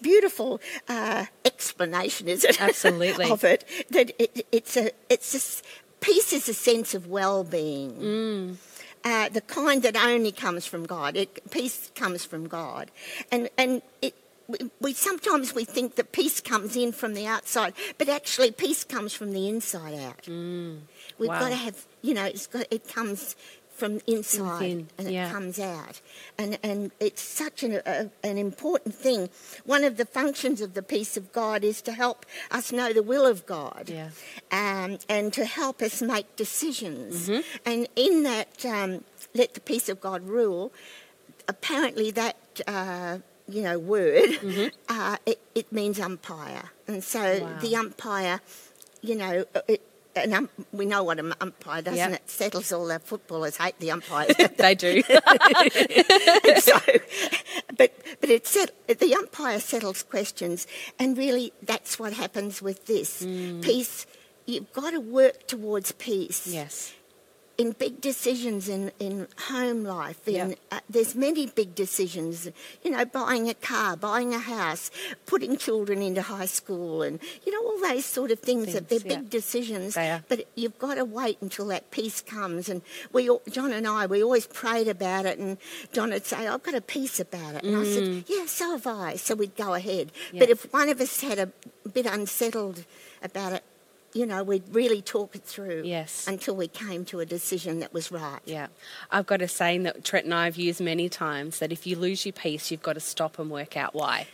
beautiful 0.00 0.60
uh, 0.88 1.26
explanation, 1.44 2.28
is 2.28 2.44
it? 2.44 2.60
Absolutely. 2.70 3.30
of 3.30 3.44
it. 3.44 3.64
That 3.90 4.12
it, 4.18 4.46
it's 4.52 4.76
a, 4.76 4.90
it's 5.08 5.34
a, 5.34 5.62
peace 6.00 6.32
is 6.32 6.48
a 6.48 6.54
sense 6.54 6.94
of 6.94 7.06
well-being. 7.06 7.92
Mm. 7.92 8.56
Uh, 9.02 9.28
the 9.30 9.40
kind 9.40 9.82
that 9.82 9.96
only 9.96 10.32
comes 10.32 10.66
from 10.66 10.84
God. 10.84 11.16
It, 11.16 11.50
peace 11.50 11.90
comes 11.94 12.24
from 12.24 12.46
God, 12.48 12.90
and 13.32 13.48
and 13.56 13.82
it. 14.02 14.14
We, 14.46 14.58
we 14.80 14.92
sometimes 14.94 15.54
we 15.54 15.64
think 15.64 15.94
that 15.94 16.10
peace 16.10 16.40
comes 16.40 16.74
in 16.74 16.90
from 16.90 17.14
the 17.14 17.24
outside, 17.24 17.72
but 17.98 18.08
actually 18.08 18.50
peace 18.50 18.82
comes 18.82 19.14
from 19.14 19.30
the 19.32 19.48
inside 19.48 19.94
out. 19.94 20.26
We've 20.26 21.28
Wow. 21.28 21.38
got 21.38 21.48
to 21.50 21.54
have, 21.54 21.86
you 22.02 22.14
know, 22.14 22.24
it's 22.24 22.48
got, 22.48 22.66
it 22.68 22.88
comes 22.88 23.36
from 23.80 23.94
inside 24.16 24.60
Within, 24.60 24.88
and 24.98 25.06
yeah. 25.10 25.28
it 25.28 25.32
comes 25.36 25.56
out, 25.76 25.96
and 26.40 26.50
and 26.68 26.78
it's 27.06 27.22
such 27.42 27.58
an 27.66 27.72
a, 27.94 27.98
an 28.30 28.36
important 28.48 28.94
thing. 29.06 29.20
One 29.74 29.82
of 29.90 29.94
the 30.00 30.08
functions 30.20 30.58
of 30.66 30.70
the 30.78 30.82
peace 30.94 31.14
of 31.20 31.24
God 31.42 31.58
is 31.70 31.78
to 31.88 31.92
help 32.04 32.18
us 32.58 32.66
know 32.78 32.88
the 33.00 33.06
will 33.12 33.26
of 33.34 33.38
God, 33.56 33.84
Yeah. 33.98 34.10
um, 34.62 34.90
and 35.16 35.24
to 35.38 35.44
help 35.60 35.78
us 35.88 35.96
make 36.14 36.28
decisions. 36.44 37.12
Mm-hmm. 37.28 37.40
And 37.70 37.80
in 38.06 38.14
that, 38.30 38.54
um, 38.76 38.90
let 39.40 39.48
the 39.58 39.64
peace 39.72 39.88
of 39.92 39.96
God 40.08 40.20
rule. 40.38 40.64
Apparently, 41.48 42.10
that. 42.12 42.36
Uh, 42.66 43.18
you 43.58 43.62
know, 43.68 43.78
word, 43.80 44.30
uh, 44.88 45.16
it, 45.26 45.38
it 45.60 45.72
means 45.72 45.98
umpire. 45.98 46.66
And 46.86 47.02
so 47.02 47.18
Mm-hmm. 47.18 47.44
Wow. 47.44 47.60
the 47.64 47.72
umpire, 47.82 48.36
you 49.08 49.16
know, 49.22 49.34
it, 49.66 49.82
an 50.16 50.32
um, 50.34 50.48
we 50.72 50.86
know 50.86 51.02
what 51.04 51.18
an 51.18 51.34
umpire 51.40 51.82
does, 51.82 51.98
and 51.98 52.14
it 52.14 52.28
settles 52.28 52.72
all 52.72 52.86
the 52.86 52.98
footballers 52.98 53.56
hate 53.56 53.78
the 53.78 53.90
umpires. 53.90 54.34
they 54.56 54.74
do. 54.74 55.02
so, 56.60 56.78
but 57.76 57.92
but 58.20 58.30
it 58.30 58.46
set, 58.46 58.70
the 58.98 59.14
umpire 59.14 59.60
settles 59.60 60.02
questions, 60.02 60.66
and 60.98 61.16
really 61.16 61.52
that's 61.62 61.98
what 61.98 62.12
happens 62.12 62.60
with 62.62 62.86
this 62.86 63.22
Mm. 63.22 63.62
peace. 63.62 64.06
You've 64.46 64.72
got 64.72 64.90
to 64.90 65.00
work 65.00 65.46
towards 65.46 65.92
peace 65.92 66.46
yes. 66.46 66.92
In 67.60 67.72
big 67.84 67.94
decisions 68.10 68.62
in, 68.76 68.82
in 69.06 69.14
home 69.52 69.80
life. 69.98 70.20
In, 70.26 70.34
Yeah. 70.34 70.54
uh, 70.76 70.80
there's 70.94 71.14
many 71.14 71.44
big 71.60 71.70
decisions, 71.84 72.34
you 72.84 72.90
know, 72.94 73.04
buying 73.20 73.44
a 73.50 73.54
car, 73.72 73.90
buying 74.10 74.30
a 74.40 74.42
house, 74.56 74.84
putting 75.32 75.52
children 75.66 75.98
into 76.08 76.22
high 76.34 76.46
school, 76.58 77.02
and 77.06 77.14
you 77.44 77.50
know 77.54 77.62
all 77.68 77.78
those 77.88 78.06
sort 78.18 78.30
of 78.34 78.38
things. 78.48 78.72
that 78.74 78.88
they're 78.88 79.00
big 79.16 79.28
decisions, 79.40 79.88
They 79.94 80.10
are. 80.14 80.22
but 80.30 80.38
you've 80.60 80.78
got 80.86 80.94
to 80.94 81.04
wait 81.20 81.36
until 81.44 81.66
that 81.74 81.84
peace 81.98 82.20
comes. 82.36 82.68
And 82.70 82.80
we, 83.12 83.22
all- 83.30 83.42
John 83.56 83.72
and 83.78 83.86
I, 83.86 84.06
we 84.14 84.18
always 84.28 84.46
prayed 84.62 84.88
about 84.88 85.24
it, 85.30 85.36
and 85.38 85.58
John 85.92 86.08
would 86.14 86.26
say, 86.32 86.40
"I've 86.52 86.62
got 86.68 86.74
a 86.74 86.80
peace 86.96 87.20
about 87.28 87.52
it," 87.56 87.62
and 87.64 87.76
I 87.76 87.84
said, 87.94 88.24
"Yeah, 88.34 88.46
so 88.46 88.64
have 88.76 88.86
I." 88.86 89.16
So 89.16 89.34
we'd 89.34 89.56
go 89.66 89.74
ahead. 89.74 90.06
Mm. 90.32 90.38
But 90.40 90.48
if 90.54 90.60
one 90.72 90.88
of 90.88 90.98
us 91.00 91.20
had 91.20 91.38
a 91.38 91.48
bit 91.98 92.06
unsettled 92.06 92.78
about 93.22 93.52
it. 93.58 93.64
You 94.12 94.26
know, 94.26 94.42
we'd 94.42 94.64
really 94.74 95.00
talk 95.02 95.36
it 95.36 95.44
through 95.44 95.82
Yes. 95.84 96.26
until 96.26 96.56
we 96.56 96.66
came 96.66 97.04
to 97.06 97.20
a 97.20 97.26
decision 97.26 97.78
that 97.80 97.92
was 97.94 98.10
right. 98.10 98.40
Yeah. 98.44 98.66
I've 99.10 99.26
got 99.26 99.40
a 99.40 99.46
saying 99.48 99.84
that 99.84 100.04
Trent 100.04 100.24
and 100.24 100.34
I 100.34 100.46
have 100.46 100.56
used 100.56 100.80
many 100.80 101.08
times 101.08 101.60
that 101.60 101.70
if 101.70 101.86
you 101.86 101.94
lose 101.96 102.26
your 102.26 102.32
peace, 102.32 102.70
you've 102.72 102.82
got 102.82 102.94
to 102.94 103.00
stop 103.00 103.38
and 103.38 103.48
work 103.50 103.76
out 103.76 103.94
why. 103.94 104.26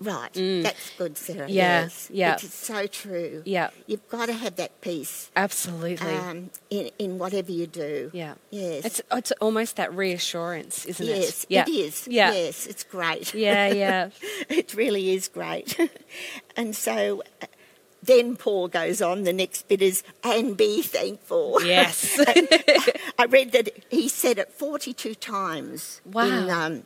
Right. 0.00 0.32
That's 0.32 0.90
good, 0.96 1.18
Sarah. 1.18 1.48
Mm. 1.48 1.52
Yeah, 1.52 1.80
Yes. 1.82 2.08
yeah. 2.12 2.34
It's 2.34 2.54
so 2.54 2.86
true. 2.86 3.42
Yeah. 3.44 3.70
You've 3.88 4.08
got 4.08 4.26
to 4.26 4.32
have 4.32 4.54
that 4.54 4.80
peace 4.80 5.28
Absolutely. 5.34 6.14
um, 6.14 6.50
in, 6.70 6.90
in 7.00 7.18
whatever 7.18 7.50
you 7.50 7.66
do. 7.66 8.08
yeah. 8.14 8.34
Yes. 8.50 8.84
It's 8.84 9.02
it's 9.10 9.32
almost 9.40 9.74
that 9.74 9.92
reassurance, 9.92 10.86
isn't 10.86 11.04
yes, 11.04 11.42
it? 11.44 11.50
Yeah. 11.50 11.62
it 11.62 11.68
is. 11.70 12.06
Yeah. 12.08 12.30
Yes, 12.32 12.66
it's 12.68 12.84
great. 12.84 13.34
Yeah, 13.34 13.66
yeah. 13.72 14.10
it 14.48 14.72
really 14.74 15.10
is 15.16 15.26
great. 15.26 15.76
and 16.56 16.76
so 16.76 17.24
uh, 17.42 17.46
then 18.08 18.34
Paul 18.36 18.66
goes 18.68 19.00
on, 19.00 19.22
the 19.22 19.32
next 19.32 19.68
bit 19.68 19.80
is, 19.80 20.02
and 20.24 20.56
be 20.56 20.82
thankful. 20.82 21.62
Yes. 21.64 22.18
I 23.18 23.26
read 23.28 23.52
that 23.52 23.68
he 23.90 24.08
said 24.08 24.38
it 24.38 24.50
42 24.52 25.14
times 25.14 26.00
Wow. 26.04 26.24
in, 26.26 26.50
um, 26.50 26.82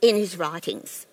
in 0.00 0.14
his 0.16 0.36
writings. 0.36 1.06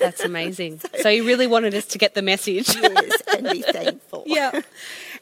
That's 0.00 0.22
amazing. 0.24 0.80
So 1.02 1.10
he 1.10 1.20
really 1.20 1.46
wanted 1.46 1.74
us 1.74 1.86
to 1.86 1.98
get 1.98 2.14
the 2.14 2.22
message. 2.22 2.68
yes, 2.82 3.22
and 3.36 3.50
be 3.50 3.62
thankful. 3.62 4.24
Yeah. 4.26 4.60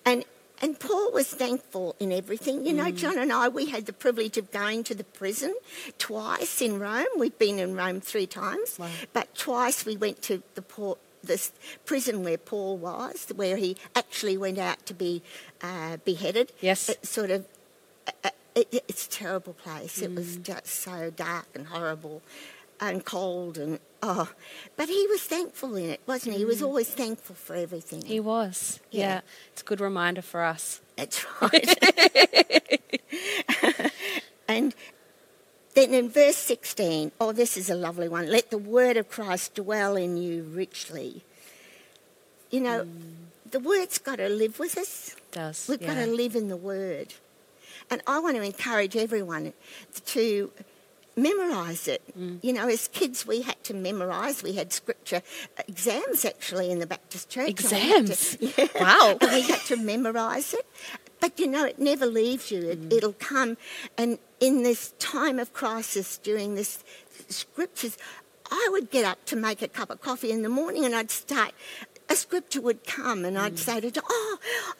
And 0.07 0.25
and 0.63 0.79
Paul 0.79 1.11
was 1.13 1.27
thankful 1.29 1.97
in 1.99 2.13
everything. 2.13 2.67
You 2.67 2.75
Mm. 2.75 2.77
know, 2.77 2.91
John 2.91 3.17
and 3.19 3.33
I, 3.33 3.49
we 3.49 3.67
had 3.71 3.87
the 3.87 3.95
privilege 3.95 4.37
of 4.37 4.51
going 4.51 4.85
to 4.85 4.95
the 4.95 5.05
prison 5.05 5.55
twice 5.99 6.61
in 6.61 6.79
Rome. 6.79 7.07
We've 7.17 7.39
been 7.39 7.59
in 7.59 7.75
Rome 7.75 8.01
three 8.03 8.27
times, 8.27 8.79
Wow. 8.79 8.91
but 9.15 9.35
twice 9.35 9.87
we 9.87 9.97
went 9.97 10.21
to 10.29 10.43
the 10.55 10.61
port, 10.63 10.99
this 11.23 11.53
prison 11.85 12.25
where 12.25 12.39
Paul 12.39 12.77
was, 12.79 13.29
where 13.35 13.57
he 13.57 13.77
actually 13.95 14.37
went 14.37 14.59
out 14.59 14.85
to 14.87 14.95
be 14.95 15.23
uh, 15.63 15.99
beheaded. 16.05 16.53
Yes. 16.61 16.89
It 16.89 17.07
sort 17.07 17.31
of, 17.31 17.47
uh, 18.25 18.31
it, 18.55 18.85
it's 18.89 19.07
a 19.07 19.11
terrible 19.11 19.53
place. 19.53 20.01
It 20.03 20.15
was 20.15 20.39
Mm. 20.39 20.43
just 20.43 20.67
so 20.67 21.11
dark 21.11 21.47
and 21.55 21.67
horrible 21.69 22.23
and 22.81 23.05
cold 23.05 23.59
and 23.59 23.79
oh, 24.03 24.31
but 24.77 24.89
he 24.89 25.07
was 25.09 25.21
thankful 25.23 25.77
in 25.77 25.91
it, 25.91 26.01
wasn't 26.07 26.33
he? 26.33 26.39
He 26.41 26.45
was 26.47 26.63
always 26.63 26.89
thankful 26.89 27.37
for 27.37 27.55
everything. 27.55 28.01
Mm. 28.01 28.07
He 28.07 28.21
was. 28.21 28.81
Yeah. 28.91 29.01
Yeah. 29.01 29.21
It's 29.53 29.61
a 29.63 29.65
good 29.67 29.81
reminder 29.81 30.23
for 30.23 30.43
us. 30.43 30.81
That's 30.97 31.25
right. 31.43 31.79
and 34.49 34.75
then 35.75 35.95
in 35.95 36.09
verse 36.09 36.37
16, 36.37 37.13
oh, 37.21 37.33
this 37.33 37.57
is 37.57 37.71
a 37.71 37.75
lovely 37.75 38.09
one. 38.09 38.29
Let 38.29 38.51
the 38.51 38.59
word 38.59 38.97
of 38.97 39.09
Christ 39.09 39.55
dwell 39.55 39.97
in 39.97 40.17
you 40.17 40.43
richly. 40.43 41.23
You 42.51 42.61
know, 42.61 42.87
the 43.49 43.61
word's 43.61 43.99
got 43.99 44.17
to 44.17 44.29
live 44.29 44.59
with 44.59 44.77
us. 44.77 45.15
It 45.17 45.33
does. 45.33 45.67
We've 45.69 45.81
yeah. 45.81 45.95
got 45.95 46.05
to 46.05 46.07
live 46.11 46.35
in 46.35 46.49
the 46.49 46.57
word. 46.57 47.15
And 47.91 48.03
I 48.07 48.19
want 48.19 48.37
to 48.37 48.43
encourage 48.43 48.97
everyone 48.97 49.53
to 50.07 50.51
memorise 51.17 51.89
it. 51.89 52.03
Mm. 52.19 52.43
You 52.43 52.53
know, 52.53 52.69
as 52.69 52.89
kids, 52.89 53.27
we 53.27 53.43
had 53.43 53.63
to 53.65 53.75
memorise. 53.75 54.43
We 54.43 54.55
had 54.55 54.73
scripture 54.73 55.23
exams 55.69 56.25
actually 56.25 56.71
in 56.71 56.79
the 56.79 56.87
Baptist 56.87 57.29
church. 57.29 57.47
had 57.47 57.57
to- 57.57 58.01
Exams? 58.01 58.39
yeah. 58.59 58.67
Wow. 58.81 59.19
We 59.21 59.43
had 59.43 59.61
to 59.67 59.77
memorise 59.77 60.55
it. 60.55 60.67
But 61.21 61.39
you 61.39 61.47
know, 61.47 61.65
it 61.65 61.79
never 61.79 62.07
leaves 62.07 62.51
you. 62.51 62.61
It, 62.71 62.89
Mm. 62.89 62.93
It'll 62.97 63.13
come. 63.15 63.57
And 63.99 64.19
in 64.41 64.63
this 64.63 64.93
time 64.99 65.39
of 65.39 65.53
crisis, 65.53 66.19
during 66.19 66.55
this 66.55 66.83
scriptures, 67.29 67.97
I 68.51 68.69
would 68.73 68.91
get 68.91 69.05
up 69.05 69.25
to 69.27 69.37
make 69.37 69.63
a 69.63 69.69
cup 69.69 69.91
of 69.91 70.01
coffee 70.01 70.31
in 70.31 70.43
the 70.43 70.49
morning 70.49 70.85
and 70.85 70.95
I'd 70.95 71.11
start. 71.11 71.53
A 72.09 72.17
scripture 72.17 72.61
would 72.61 72.85
come 72.87 73.25
and 73.25 73.37
Mm. 73.37 73.41
I'd 73.43 73.59
say 73.59 73.81
to, 73.81 74.03
oh, 74.09 74.39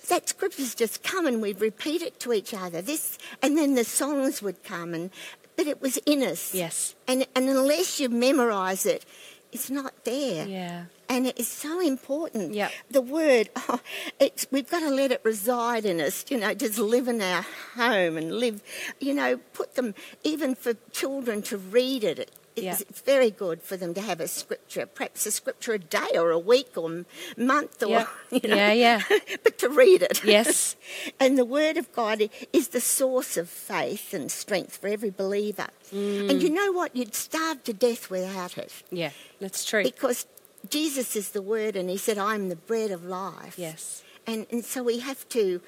that 0.09 0.29
scripture's 0.29 0.75
just 0.75 1.03
come 1.05 1.27
and 1.27 1.41
we'd 1.41 1.61
repeat 1.61 2.03
it 2.03 2.19
to 2.21 2.33
each 2.33 2.53
other. 2.55 2.83
This, 2.83 3.19
and 3.43 3.57
then 3.57 3.75
the 3.75 3.85
songs 3.85 4.43
would 4.43 4.65
come 4.65 4.95
and, 4.95 5.11
but 5.57 5.67
it 5.69 5.81
was 5.81 5.99
in 5.99 6.23
us. 6.23 6.55
Yes. 6.55 6.95
And, 7.07 7.27
and 7.37 7.49
unless 7.49 8.01
you 8.01 8.09
memorise 8.09 8.85
it, 8.87 9.05
it's 9.53 9.71
not 9.71 10.05
there. 10.05 10.47
Yeah. 10.47 10.85
And 11.11 11.27
it 11.27 11.39
is 11.41 11.49
so 11.49 11.81
important. 11.81 12.55
Yep. 12.55 12.71
The 12.91 13.01
word, 13.03 13.51
oh, 13.57 13.81
it's, 14.21 14.47
we've 14.53 14.71
got 14.71 14.81
to 14.81 14.91
let 14.91 15.11
it 15.11 15.21
reside 15.25 15.85
in 15.85 16.01
us, 16.01 16.25
you 16.31 16.39
know, 16.39 16.55
just 16.55 16.79
live 16.79 17.09
in 17.09 17.21
our 17.21 17.45
home 17.75 18.17
and 18.17 18.33
live, 18.39 18.63
you 19.01 19.13
know, 19.13 19.37
put 19.53 19.75
them, 19.75 19.95
even 20.25 20.55
for 20.55 20.75
children 20.93 21.43
to 21.43 21.59
read 21.59 22.05
it. 22.05 22.31
It's, 22.57 22.65
Yeah. 22.65 22.77
it's 22.89 23.01
very 23.01 23.31
good 23.31 23.63
for 23.63 23.77
them 23.77 23.93
to 23.95 24.01
have 24.01 24.21
a 24.21 24.29
scripture, 24.29 24.85
perhaps 24.87 25.25
a 25.27 25.31
scripture 25.31 25.73
a 25.73 25.79
day 25.79 26.13
or 26.15 26.31
a 26.31 26.39
week 26.39 26.77
or 26.77 27.05
month 27.37 27.83
or, 27.83 27.89
Yeah. 27.89 28.07
you 28.31 28.49
know, 28.49 28.55
Yeah, 28.57 28.73
yeah. 28.73 29.01
but 29.45 29.59
to 29.59 29.69
read 29.69 30.03
it. 30.03 30.23
Yes. 30.25 30.77
and 31.19 31.37
the 31.37 31.45
Word 31.45 31.77
of 31.77 31.93
God 31.93 32.23
is 32.53 32.69
the 32.69 32.81
source 32.81 33.37
of 33.37 33.49
faith 33.49 34.15
and 34.15 34.31
strength 34.31 34.77
for 34.77 34.87
every 34.89 35.11
believer. 35.11 35.69
Mm. 35.93 36.31
And 36.31 36.43
you 36.43 36.51
know 36.51 36.71
what? 36.73 36.95
You'd 36.95 37.15
starve 37.17 37.65
to 37.65 37.73
death 37.73 38.11
without 38.11 38.57
it 38.59 38.73
Yeah. 38.93 39.11
That's 39.41 39.65
true. 39.65 39.83
because 39.83 40.27
Jesus 40.69 41.17
is 41.17 41.31
the 41.31 41.43
Word 41.43 41.77
and 41.77 41.89
He 41.89 41.97
said, 41.97 42.19
I'm 42.19 42.49
the 42.49 42.57
bread 42.57 42.91
of 42.91 43.05
life. 43.05 43.55
Yes. 43.59 44.03
And, 44.27 44.47
and 44.51 44.65
so 44.65 44.83
we 44.83 44.99
have 45.01 45.29
to 45.31 45.61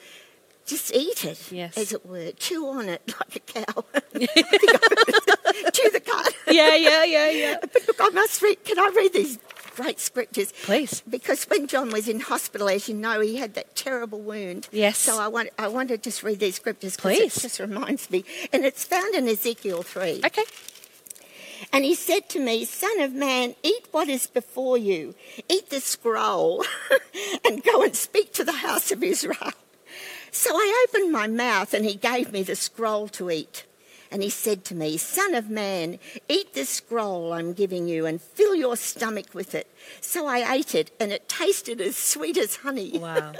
just 0.66 0.94
eat 0.94 1.24
it, 1.24 1.50
Yes. 1.50 1.76
as 1.76 1.92
it 1.92 2.06
were, 2.06 2.30
chew 2.32 2.68
on 2.68 2.88
it 2.88 3.02
like 3.20 3.36
a 3.36 3.40
cow. 3.40 3.84
chew 5.72 5.90
the 5.90 6.00
cud. 6.04 6.32
Yeah, 6.48 6.74
yeah, 6.76 7.04
yeah, 7.04 7.30
yeah. 7.30 7.56
But 7.60 7.88
look, 7.88 7.96
I 8.00 8.08
must 8.10 8.40
read, 8.42 8.62
can 8.64 8.78
I 8.78 8.90
read 8.94 9.12
these 9.12 9.38
great 9.74 9.98
scriptures? 9.98 10.52
Please. 10.62 11.02
Because 11.08 11.44
when 11.44 11.66
John 11.66 11.90
was 11.90 12.06
in 12.08 12.20
hospital, 12.20 12.68
as 12.68 12.88
you 12.88 12.94
know, 12.94 13.20
he 13.20 13.36
had 13.36 13.54
that 13.54 13.74
terrible 13.74 14.20
wound. 14.20 14.68
Yes. 14.70 14.98
So 14.98 15.18
I 15.18 15.28
want, 15.28 15.48
I 15.58 15.68
want 15.68 15.88
to 15.88 15.98
just 15.98 16.22
read 16.22 16.38
these 16.38 16.56
scriptures 16.56 16.96
because 16.96 17.18
it 17.18 17.32
just 17.32 17.58
reminds 17.58 18.10
me. 18.10 18.24
And 18.52 18.64
it's 18.64 18.84
found 18.84 19.14
in 19.14 19.26
Ezekiel 19.28 19.82
3. 19.82 20.20
Okay. 20.24 20.44
And 21.72 21.84
he 21.84 21.94
said 21.94 22.28
to 22.30 22.40
me, 22.40 22.64
Son 22.64 23.00
of 23.00 23.12
man, 23.12 23.54
eat 23.62 23.86
what 23.90 24.08
is 24.08 24.26
before 24.26 24.78
you, 24.78 25.14
eat 25.48 25.70
the 25.70 25.80
scroll, 25.80 26.64
and 27.44 27.62
go 27.62 27.82
and 27.82 27.94
speak 27.94 28.32
to 28.34 28.44
the 28.44 28.52
house 28.52 28.90
of 28.90 29.02
Israel. 29.02 29.52
So 30.30 30.50
I 30.54 30.86
opened 30.88 31.12
my 31.12 31.26
mouth, 31.26 31.74
and 31.74 31.84
he 31.84 31.94
gave 31.94 32.32
me 32.32 32.42
the 32.42 32.56
scroll 32.56 33.08
to 33.08 33.30
eat. 33.30 33.64
And 34.10 34.22
he 34.22 34.30
said 34.30 34.64
to 34.66 34.74
me, 34.74 34.96
Son 34.96 35.34
of 35.34 35.48
man, 35.50 35.98
eat 36.28 36.54
this 36.54 36.68
scroll 36.68 37.32
I'm 37.32 37.52
giving 37.52 37.86
you, 37.88 38.06
and 38.06 38.20
fill 38.20 38.54
your 38.54 38.76
stomach 38.76 39.34
with 39.34 39.54
it. 39.54 39.66
So 40.00 40.26
I 40.26 40.52
ate 40.54 40.74
it, 40.74 40.90
and 40.98 41.12
it 41.12 41.28
tasted 41.28 41.80
as 41.80 41.96
sweet 41.96 42.36
as 42.38 42.56
honey 42.56 42.98
Wow. 42.98 43.32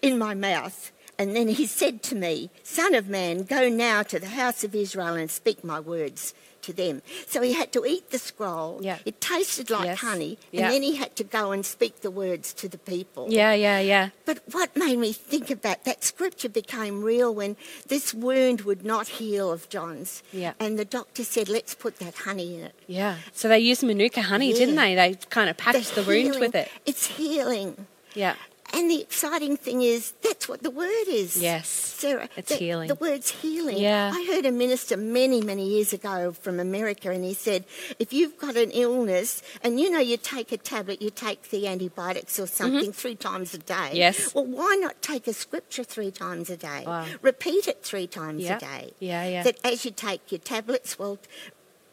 in 0.00 0.18
my 0.18 0.34
mouth. 0.34 0.90
And 1.18 1.36
then 1.36 1.48
he 1.48 1.66
said 1.66 2.02
to 2.04 2.14
me, 2.16 2.50
Son 2.62 2.94
of 2.94 3.08
man, 3.08 3.44
go 3.44 3.68
now 3.68 4.02
to 4.02 4.18
the 4.18 4.28
house 4.28 4.64
of 4.64 4.74
Israel 4.74 5.14
and 5.14 5.30
speak 5.30 5.62
my 5.62 5.78
words 5.78 6.34
to 6.62 6.72
them. 6.72 7.02
So 7.26 7.42
he 7.42 7.52
had 7.52 7.72
to 7.72 7.84
eat 7.84 8.10
the 8.10 8.18
scroll. 8.18 8.80
Yeah. 8.82 8.98
It 9.04 9.20
tasted 9.20 9.70
like 9.70 9.84
Yes. 9.84 9.98
honey. 9.98 10.38
Yeah. 10.50 10.64
And 10.64 10.72
then 10.72 10.82
he 10.82 10.96
had 10.96 11.16
to 11.16 11.24
go 11.24 11.52
and 11.52 11.64
speak 11.66 12.00
the 12.00 12.10
words 12.10 12.52
to 12.54 12.68
the 12.68 12.78
people. 12.78 13.26
Yeah, 13.30 13.52
yeah, 13.52 13.80
yeah. 13.80 14.10
But 14.24 14.42
what 14.52 14.74
made 14.76 14.98
me 14.98 15.12
think 15.12 15.50
about 15.50 15.84
that 15.84 16.04
scripture 16.04 16.48
became 16.48 17.02
real 17.02 17.34
when 17.34 17.56
this 17.88 18.14
wound 18.14 18.62
would 18.62 18.84
not 18.84 19.08
heal 19.08 19.50
of 19.50 19.68
John's. 19.68 20.22
Yeah. 20.32 20.52
And 20.60 20.78
the 20.78 20.84
doctor 20.84 21.24
said, 21.24 21.48
let's 21.48 21.74
put 21.74 21.98
that 21.98 22.14
honey 22.14 22.54
in 22.56 22.60
it. 22.64 22.74
Yeah. 22.86 23.16
So 23.32 23.48
they 23.48 23.58
used 23.58 23.82
Manuka 23.82 24.22
honey, 24.22 24.52
didn't 24.52 24.76
they? 24.76 24.94
They 24.94 25.14
kind 25.30 25.50
of 25.50 25.56
patched 25.56 25.94
the, 25.94 26.02
wound 26.02 26.36
with 26.38 26.54
it. 26.54 26.70
It's 26.86 27.06
healing. 27.06 27.86
Yeah. 28.14 28.36
And 28.74 28.90
the 28.90 29.00
exciting 29.02 29.56
thing 29.56 29.82
is, 29.82 30.12
that's 30.22 30.48
what 30.48 30.62
the 30.62 30.70
word 30.70 31.06
is. 31.06 31.36
Yes. 31.40 31.68
Sarah. 31.68 32.28
It's 32.36 32.48
the, 32.48 32.56
healing. 32.56 32.88
The 32.88 32.94
word's 32.94 33.30
healing. 33.30 33.76
Yeah. 33.78 34.10
I 34.14 34.24
heard 34.32 34.46
a 34.46 34.50
minister 34.50 34.96
many, 34.96 35.42
many 35.42 35.68
years 35.68 35.92
ago 35.92 36.32
from 36.32 36.58
America, 36.58 37.10
and 37.10 37.22
he 37.22 37.34
said, 37.34 37.64
if 37.98 38.12
you've 38.12 38.38
got 38.38 38.56
an 38.56 38.70
illness, 38.70 39.42
and 39.62 39.78
you 39.78 39.90
know 39.90 39.98
you 39.98 40.16
take 40.16 40.52
a 40.52 40.56
tablet, 40.56 41.02
you 41.02 41.10
take 41.10 41.50
the 41.50 41.68
antibiotics 41.68 42.38
or 42.40 42.46
something 42.46 42.92
three 42.92 43.14
times 43.14 43.52
a 43.54 43.58
day. 43.58 43.74
Mm-hmm. 43.74 43.96
Yes. 43.96 44.34
Well, 44.34 44.46
why 44.46 44.76
not 44.80 45.02
take 45.02 45.26
a 45.28 45.32
scripture 45.34 45.84
three 45.84 46.10
times 46.10 46.48
a 46.50 46.56
day? 46.56 46.84
Wow. 46.86 47.06
Repeat 47.20 47.68
it 47.68 47.82
three 47.84 48.06
times 48.06 48.42
Yeah. 48.42 48.56
a 48.56 48.60
day. 48.60 48.92
Yeah, 49.00 49.26
yeah. 49.26 49.42
That 49.42 49.58
as 49.64 49.84
you 49.84 49.90
take 49.90 50.32
your 50.32 50.40
tablets, 50.40 50.98
well, 50.98 51.18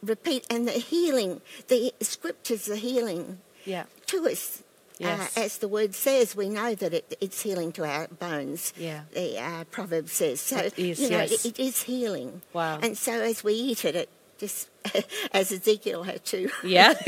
repeat, 0.02 0.46
and 0.50 0.66
the 0.66 0.72
healing, 0.72 1.42
the 1.68 1.92
scriptures 2.00 2.68
are 2.70 2.74
healing 2.76 3.38
Yeah. 3.64 3.84
to 4.06 4.26
us. 4.26 4.62
Yes. 5.00 5.36
Uh, 5.36 5.40
as 5.40 5.58
the 5.58 5.68
word 5.68 5.94
says, 5.94 6.36
we 6.36 6.48
know 6.48 6.74
that 6.74 6.92
it, 6.94 7.16
it's 7.20 7.42
healing 7.42 7.72
to 7.72 7.84
our 7.84 8.06
bones. 8.08 8.72
Yeah. 8.76 9.02
The 9.14 9.38
uh, 9.38 9.64
proverb 9.64 10.08
says 10.08 10.40
so. 10.40 10.58
It 10.58 10.78
is, 10.78 11.00
you 11.00 11.10
know, 11.10 11.20
yes. 11.22 11.44
it, 11.44 11.58
it 11.58 11.62
is 11.62 11.82
healing. 11.82 12.42
Wow. 12.52 12.78
And 12.82 12.96
so 12.98 13.12
as 13.12 13.42
we 13.42 13.54
eat 13.54 13.84
it, 13.84 13.94
it 13.96 14.08
just 14.38 14.68
as 15.32 15.50
Ezekiel 15.52 16.02
had 16.04 16.24
to. 16.26 16.50
Yeah. 16.62 16.94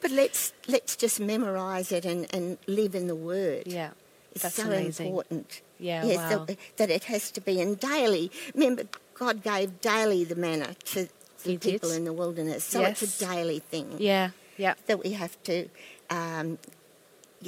but 0.00 0.10
let's 0.10 0.52
let's 0.68 0.96
just 0.96 1.20
memorise 1.20 1.92
it 1.92 2.04
and, 2.04 2.26
and 2.34 2.58
live 2.66 2.94
in 2.94 3.06
the 3.06 3.14
word. 3.16 3.64
yeah. 3.66 3.90
It's 4.32 4.42
That's 4.42 4.56
so 4.56 4.64
amazing. 4.66 5.06
important. 5.06 5.60
Yeah, 5.78 6.04
Yes, 6.04 6.16
wow. 6.16 6.44
that, 6.46 6.58
that 6.78 6.90
it 6.90 7.04
has 7.04 7.30
to 7.32 7.40
be 7.40 7.60
and 7.60 7.78
daily. 7.78 8.32
Remember, 8.54 8.82
God 9.14 9.44
gave 9.44 9.80
daily 9.80 10.24
the 10.24 10.34
manna 10.34 10.74
to 10.86 11.08
the 11.44 11.50
He 11.50 11.56
did. 11.56 11.72
people 11.74 11.92
in 11.92 12.04
the 12.04 12.12
wilderness, 12.12 12.64
so 12.64 12.82
it's 12.82 13.02
a 13.02 13.24
daily 13.26 13.60
thing 13.60 13.94
Yeah. 13.98 14.30
Yeah. 14.56 14.74
that 14.86 15.04
we 15.04 15.12
have 15.12 15.40
to 15.44 15.68
um, 16.10 16.58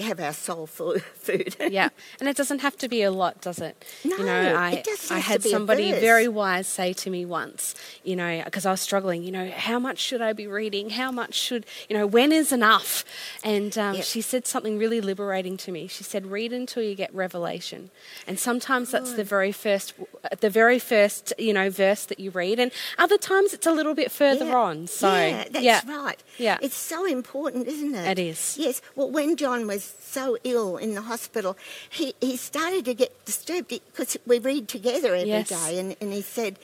have 0.05 0.21
our 0.21 0.33
soul 0.33 0.67
food. 0.67 1.57
yeah, 1.71 1.89
and 2.21 2.29
it 2.29 2.37
doesn't 2.37 2.61
have 2.61 2.77
to 2.79 2.89
be 2.89 3.03
a 3.03 3.11
lot, 3.11 3.41
does 3.41 3.59
it? 3.61 3.85
No, 4.05 4.17
you 4.17 4.25
know, 4.25 4.55
I 4.55 4.71
it 4.73 4.85
just 4.85 5.11
I 5.13 5.19
had 5.19 5.43
somebody 5.43 5.93
very 5.93 6.29
wise 6.29 6.67
say 6.67 6.93
to 6.95 7.11
me 7.11 7.25
once, 7.25 7.75
you 8.05 8.17
know, 8.17 8.43
because 8.45 8.67
I 8.67 8.71
was 8.71 8.81
struggling, 8.81 9.23
you 9.23 9.33
know, 9.33 9.51
how 9.51 9.79
much 9.79 9.99
should 9.99 10.21
I 10.23 10.33
be 10.33 10.47
reading? 10.47 10.91
How 10.91 11.11
much 11.11 11.35
should 11.35 11.67
you 11.89 11.97
know? 11.97 12.07
When 12.07 12.33
is 12.33 12.53
enough? 12.53 13.05
And 13.45 13.77
um, 13.79 13.95
Yep. 13.97 14.05
she 14.05 14.21
said 14.21 14.47
something 14.47 14.79
really 14.79 15.01
liberating 15.01 15.57
to 15.59 15.73
me. 15.73 15.87
She 15.89 16.05
said, 16.05 16.27
"Read 16.27 16.53
until 16.53 16.83
you 16.83 16.95
get 16.95 17.15
revelation," 17.15 17.91
and 18.27 18.39
sometimes 18.39 18.91
that's 18.91 19.13
the 19.15 19.25
very 19.25 19.53
first, 19.53 19.95
the 20.41 20.51
very 20.51 20.79
first, 20.79 21.33
you 21.39 21.53
know, 21.53 21.71
verse 21.71 22.05
that 22.07 22.21
you 22.21 22.31
read, 22.31 22.59
and 22.59 22.73
other 22.99 23.19
times 23.19 23.55
it's 23.55 23.67
a 23.67 23.73
little 23.73 23.95
bit 23.95 24.11
further 24.11 24.47
Yeah. 24.47 24.57
on. 24.57 24.87
So 24.87 25.09
yeah, 25.13 25.45
that's 25.51 25.65
yeah. 25.65 25.81
right. 25.89 26.23
Yeah. 26.39 26.59
it's 26.61 26.77
so 26.77 27.05
important, 27.07 27.67
isn't 27.69 27.95
it? 27.95 28.19
It 28.19 28.23
is. 28.23 28.57
Yes. 28.59 28.83
Well, 28.95 29.11
when 29.11 29.37
John 29.37 29.67
was 29.67 29.86
so 30.01 30.37
ill 30.45 30.77
in 30.77 30.95
the 30.95 31.03
hospital, 31.03 31.57
he, 31.91 32.15
he 32.21 32.37
started 32.37 32.85
to 32.87 32.95
get 32.95 33.25
disturbed 33.25 33.69
because 33.69 34.17
we 34.27 34.39
read 34.39 34.69
together 34.69 35.15
every 35.15 35.43
day, 35.45 35.45
Yes. 35.51 35.73
and, 35.73 35.97
and 36.01 36.13
he 36.13 36.23
said, 36.23 36.59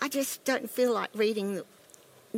"I 0.00 0.08
just 0.08 0.44
don't 0.44 0.70
feel 0.70 0.92
like 0.92 1.10
reading 1.14 1.56
the, 1.56 1.64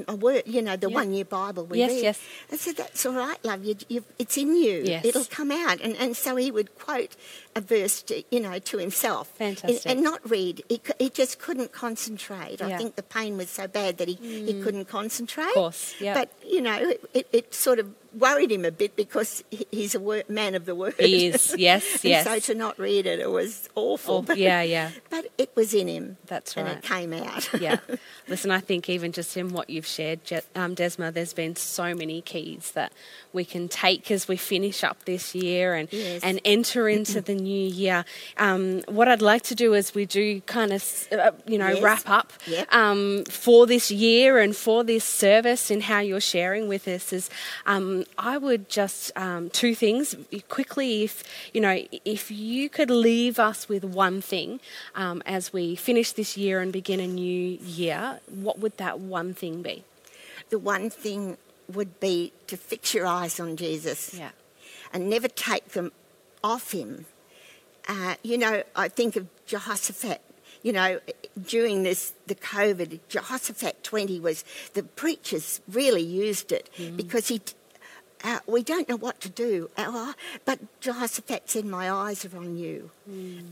a 0.09 0.15
word, 0.15 0.45
you 0.47 0.63
know, 0.63 0.77
the 0.77 0.89
Yeah. 0.89 0.95
one 0.95 1.13
year 1.13 1.25
Bible 1.25 1.67
we 1.67 1.79
Yes, 1.79 1.91
read. 1.91 2.03
yes. 2.03 2.21
I 2.51 2.57
said, 2.57 2.77
That's 2.77 3.05
all 3.05 3.13
right, 3.13 3.37
love. 3.45 3.65
You, 3.65 3.77
you, 3.89 4.05
it's 4.19 4.37
in 4.39 4.57
you. 4.57 4.83
Yes. 4.85 5.05
It'll 5.05 5.25
come 5.27 5.51
out. 5.51 5.81
And, 5.81 5.97
and 5.97 6.17
so 6.17 6.37
he 6.37 6.51
would 6.51 6.75
quote 6.79 7.15
a 7.55 7.61
verse, 7.61 8.01
to, 8.05 8.23
you 8.31 8.41
know, 8.41 8.59
to 8.59 8.79
himself. 8.79 9.33
And- 9.39 9.59
Fantastic. 9.59 9.91
And, 9.91 10.03
not 10.03 10.29
read. 10.29 10.63
He, 10.69 10.81
he 10.99 11.11
just 11.11 11.39
couldn't 11.39 11.73
concentrate. 11.73 12.61
Yeah. 12.61 12.69
I 12.69 12.77
think 12.79 12.97
the 12.97 13.03
pain 13.03 13.37
was 13.37 13.51
so 13.51 13.69
bad 13.69 13.99
that 13.99 14.09
he, 14.09 14.15
he 14.15 14.55
mm. 14.55 14.63
couldn't 14.65 14.87
concentrate. 14.87 15.49
Of 15.49 15.55
course, 15.55 15.95
yeah. 16.01 16.15
But, 16.15 16.33
you 16.43 16.63
know, 16.63 16.77
it, 16.77 17.05
it, 17.13 17.29
it 17.33 17.55
sort 17.55 17.79
of 17.79 17.93
worried 18.19 18.53
him 18.53 18.65
a 18.65 18.71
bit 18.71 18.97
because 18.97 19.43
he's 19.71 19.95
a 19.95 20.23
man 20.29 20.55
of 20.55 20.65
the 20.67 20.75
word. 20.75 20.95
He 20.99 21.27
is, 21.27 21.55
yes, 21.59 21.85
and 22.05 22.11
yes. 22.11 22.25
so 22.25 22.39
to 22.39 22.55
not 22.55 22.79
read 22.79 23.07
it, 23.07 23.21
it 23.21 23.31
was 23.31 23.69
awful. 23.75 24.25
Oh, 24.29 24.35
yeah, 24.35 24.63
yeah. 24.63 24.91
But 25.11 25.27
it 25.39 25.51
was 25.55 25.75
in 25.75 25.89
him. 25.89 26.17
That's 26.27 26.57
right. 26.57 26.67
and 26.67 26.79
it 26.79 26.83
came 26.85 27.13
out. 27.13 27.49
yeah. 27.61 27.79
Listen, 28.29 28.51
I 28.51 28.61
think 28.61 28.89
even 28.89 29.13
just 29.13 29.37
in 29.37 29.49
what 29.51 29.69
you've 29.71 29.87
shared, 29.87 30.21
um, 30.55 30.75
Desma, 30.75 31.13
there's 31.13 31.33
been 31.35 31.57
so 31.57 31.95
many 31.95 32.21
keys 32.23 32.71
that 32.73 32.93
we 33.33 33.45
can 33.45 33.69
take 33.69 34.11
as 34.11 34.29
we 34.29 34.37
finish 34.37 34.85
up 34.85 35.05
this 35.05 35.35
year 35.35 35.75
and 35.75 35.89
Yes. 35.93 36.23
and 36.23 36.41
enter 36.45 36.89
into 36.89 37.21
the 37.31 37.35
new 37.35 37.69
year. 37.69 38.05
Um, 38.39 38.83
what 38.89 39.09
I'd 39.09 39.23
like 39.23 39.43
to 39.45 39.55
do 39.55 39.75
is 39.75 39.95
we 39.95 40.07
do 40.07 40.41
kind 40.43 40.73
of, 40.73 41.09
uh, 41.13 41.33
you 41.47 41.59
know, 41.59 41.69
Yes. 41.71 41.83
wrap 41.83 42.09
up 42.09 42.33
Yep. 42.47 42.75
um, 42.75 43.25
for 43.31 43.67
this 43.67 43.91
year 43.91 44.39
and 44.39 44.55
for 44.57 44.85
this 44.85 45.05
service 45.05 45.71
and 45.71 45.83
how 45.83 46.01
you're 46.01 46.21
sharing 46.21 46.69
with 46.69 46.87
us. 46.89 47.13
Is 47.13 47.29
um, 47.67 48.02
I 48.19 48.39
would 48.39 48.69
just 48.69 49.11
um, 49.17 49.51
two 49.51 49.75
things 49.75 50.15
quickly. 50.49 51.05
If 51.05 51.23
you 51.53 51.61
know, 51.61 51.85
if 52.05 52.31
you 52.31 52.69
could 52.69 52.91
leave 52.91 53.39
us 53.39 53.69
with 53.69 53.85
one 53.85 54.21
thing 54.21 54.61
um, 54.95 55.23
as 55.27 55.53
we 55.53 55.75
finish 55.77 56.13
this 56.13 56.37
year 56.37 56.61
and 56.61 56.73
begin 56.73 57.01
a 57.01 57.07
new 57.07 57.59
year, 57.63 58.21
what 58.29 58.59
would 58.59 58.77
that 58.79 59.01
one 59.01 59.35
thing 59.35 59.63
be? 59.63 59.85
the 60.51 60.59
one 60.59 60.91
thing 60.91 61.39
would 61.73 61.99
be 61.99 62.31
to 62.47 62.59
fix 62.59 62.93
your 62.93 63.07
eyes 63.07 63.41
on 63.41 63.57
Jesus 63.57 64.13
Yeah. 64.13 64.33
and 64.93 65.09
never 65.09 65.27
take 65.27 65.69
them 65.73 65.93
off 66.45 66.73
him. 66.73 67.07
Uh, 67.89 68.17
you 68.23 68.37
know, 68.37 68.63
I 68.77 68.89
think 68.89 69.17
of 69.17 69.27
Jehoshaphat. 69.47 70.21
You 70.63 70.73
know, 70.75 71.01
during 71.49 71.85
this 71.85 72.13
the 72.27 72.35
COVID, 72.35 73.01
Jehoshaphat 73.09 73.83
20 73.83 74.21
was 74.21 74.45
the 74.75 74.83
preachers 74.83 75.61
really 75.67 76.03
used 76.03 76.53
it 76.53 76.69
because 76.97 77.29
he. 77.29 77.41
Uh, 78.25 78.39
we 78.47 78.63
don't 78.63 78.89
know 78.89 78.97
what 78.97 79.21
to 79.21 79.29
do, 79.29 79.69
Uh, 79.77 80.13
but 80.45 80.59
Jehoshaphat 80.81 81.57
in 81.57 81.69
"My 81.71 81.91
eyes 81.91 82.25
are 82.25 82.37
on 82.37 82.57
you," 82.57 82.91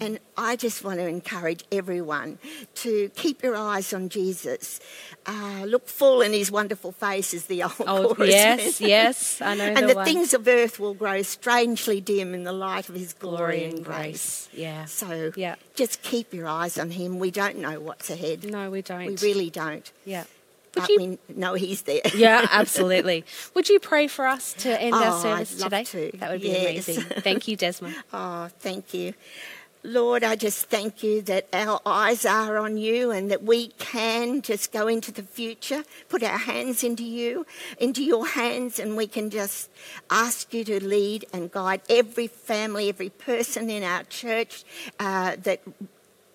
and 0.00 0.18
I 0.36 0.56
just 0.56 0.84
want 0.84 0.98
to 1.00 1.06
encourage 1.06 1.64
everyone 1.72 2.38
to 2.76 3.10
keep 3.16 3.42
your 3.42 3.56
eyes 3.56 3.92
on 3.92 4.08
Jesus. 4.08 4.78
Uh, 5.26 5.64
look 5.66 5.88
full 5.88 6.22
in 6.22 6.32
His 6.32 6.50
wonderful 6.50 6.92
face, 6.92 7.34
as 7.34 7.46
the 7.46 7.62
old 7.64 7.72
Oh 7.80 8.14
chorus 8.14 8.30
yes, 8.30 8.80
yes, 8.96 9.40
I 9.42 9.54
know 9.54 9.64
and 9.64 9.88
the, 9.88 9.94
the 9.94 10.04
things 10.04 10.34
of 10.34 10.46
earth 10.46 10.78
will 10.78 10.94
grow 10.94 11.22
strangely 11.22 12.00
dim 12.00 12.32
in 12.34 12.44
the 12.44 12.52
light 12.52 12.88
of 12.88 12.94
His 12.94 13.12
glory, 13.12 13.36
glory 13.38 13.64
and 13.64 13.74
and 13.78 13.84
grace. 13.84 13.96
grace. 13.96 14.48
Yeah. 14.52 14.84
So 14.86 15.32
Yeah. 15.36 15.56
just 15.74 16.02
keep 16.02 16.32
your 16.32 16.46
eyes 16.46 16.78
on 16.78 16.90
Him. 16.92 17.18
We 17.18 17.30
don't 17.30 17.58
know 17.58 17.80
what's 17.80 18.08
ahead. 18.10 18.44
No, 18.44 18.70
we 18.70 18.82
don't. 18.82 19.06
We 19.06 19.16
really 19.16 19.50
don't. 19.50 19.90
Yeah. 20.04 20.24
Would 20.74 20.82
But 20.82 20.88
you 20.90 21.18
we 21.28 21.34
know 21.34 21.54
He's 21.54 21.82
there. 21.82 22.00
Yeah, 22.14 22.46
absolutely. 22.50 23.24
Would 23.54 23.68
you 23.68 23.80
pray 23.80 24.06
for 24.06 24.26
us 24.26 24.52
to 24.58 24.80
end 24.80 24.94
our 24.94 25.02
Oh, 25.04 25.16
I'd 25.16 25.48
service 25.48 25.60
love 25.60 25.70
today? 25.70 25.84
to. 26.10 26.18
That 26.18 26.30
would 26.30 26.42
be 26.42 26.48
Yes. 26.48 26.88
amazing. 26.88 27.04
Thank 27.22 27.48
you, 27.48 27.56
Desma. 27.56 27.92
Oh, 28.12 28.48
thank 28.60 28.94
you. 28.94 29.14
Lord, 29.82 30.22
I 30.22 30.36
just 30.36 30.66
thank 30.66 31.02
you 31.02 31.22
that 31.22 31.48
our 31.54 31.80
eyes 31.86 32.26
are 32.26 32.58
on 32.58 32.76
you 32.76 33.10
and 33.10 33.30
that 33.30 33.42
we 33.42 33.68
can 33.78 34.42
just 34.42 34.72
go 34.72 34.86
into 34.88 35.10
the 35.10 35.22
future, 35.22 35.84
put 36.10 36.22
our 36.22 36.36
hands 36.36 36.84
into 36.84 37.02
you, 37.02 37.46
into 37.78 38.04
your 38.04 38.26
hands, 38.26 38.78
and 38.78 38.94
we 38.94 39.06
can 39.06 39.30
just 39.30 39.70
ask 40.10 40.52
you 40.52 40.64
to 40.64 40.84
lead 40.84 41.24
and 41.32 41.50
guide 41.50 41.80
every 41.88 42.26
family, 42.26 42.90
every 42.90 43.08
person 43.08 43.70
in 43.70 43.82
our 43.82 44.02
church 44.04 44.64
uh, 44.98 45.36
that 45.44 45.62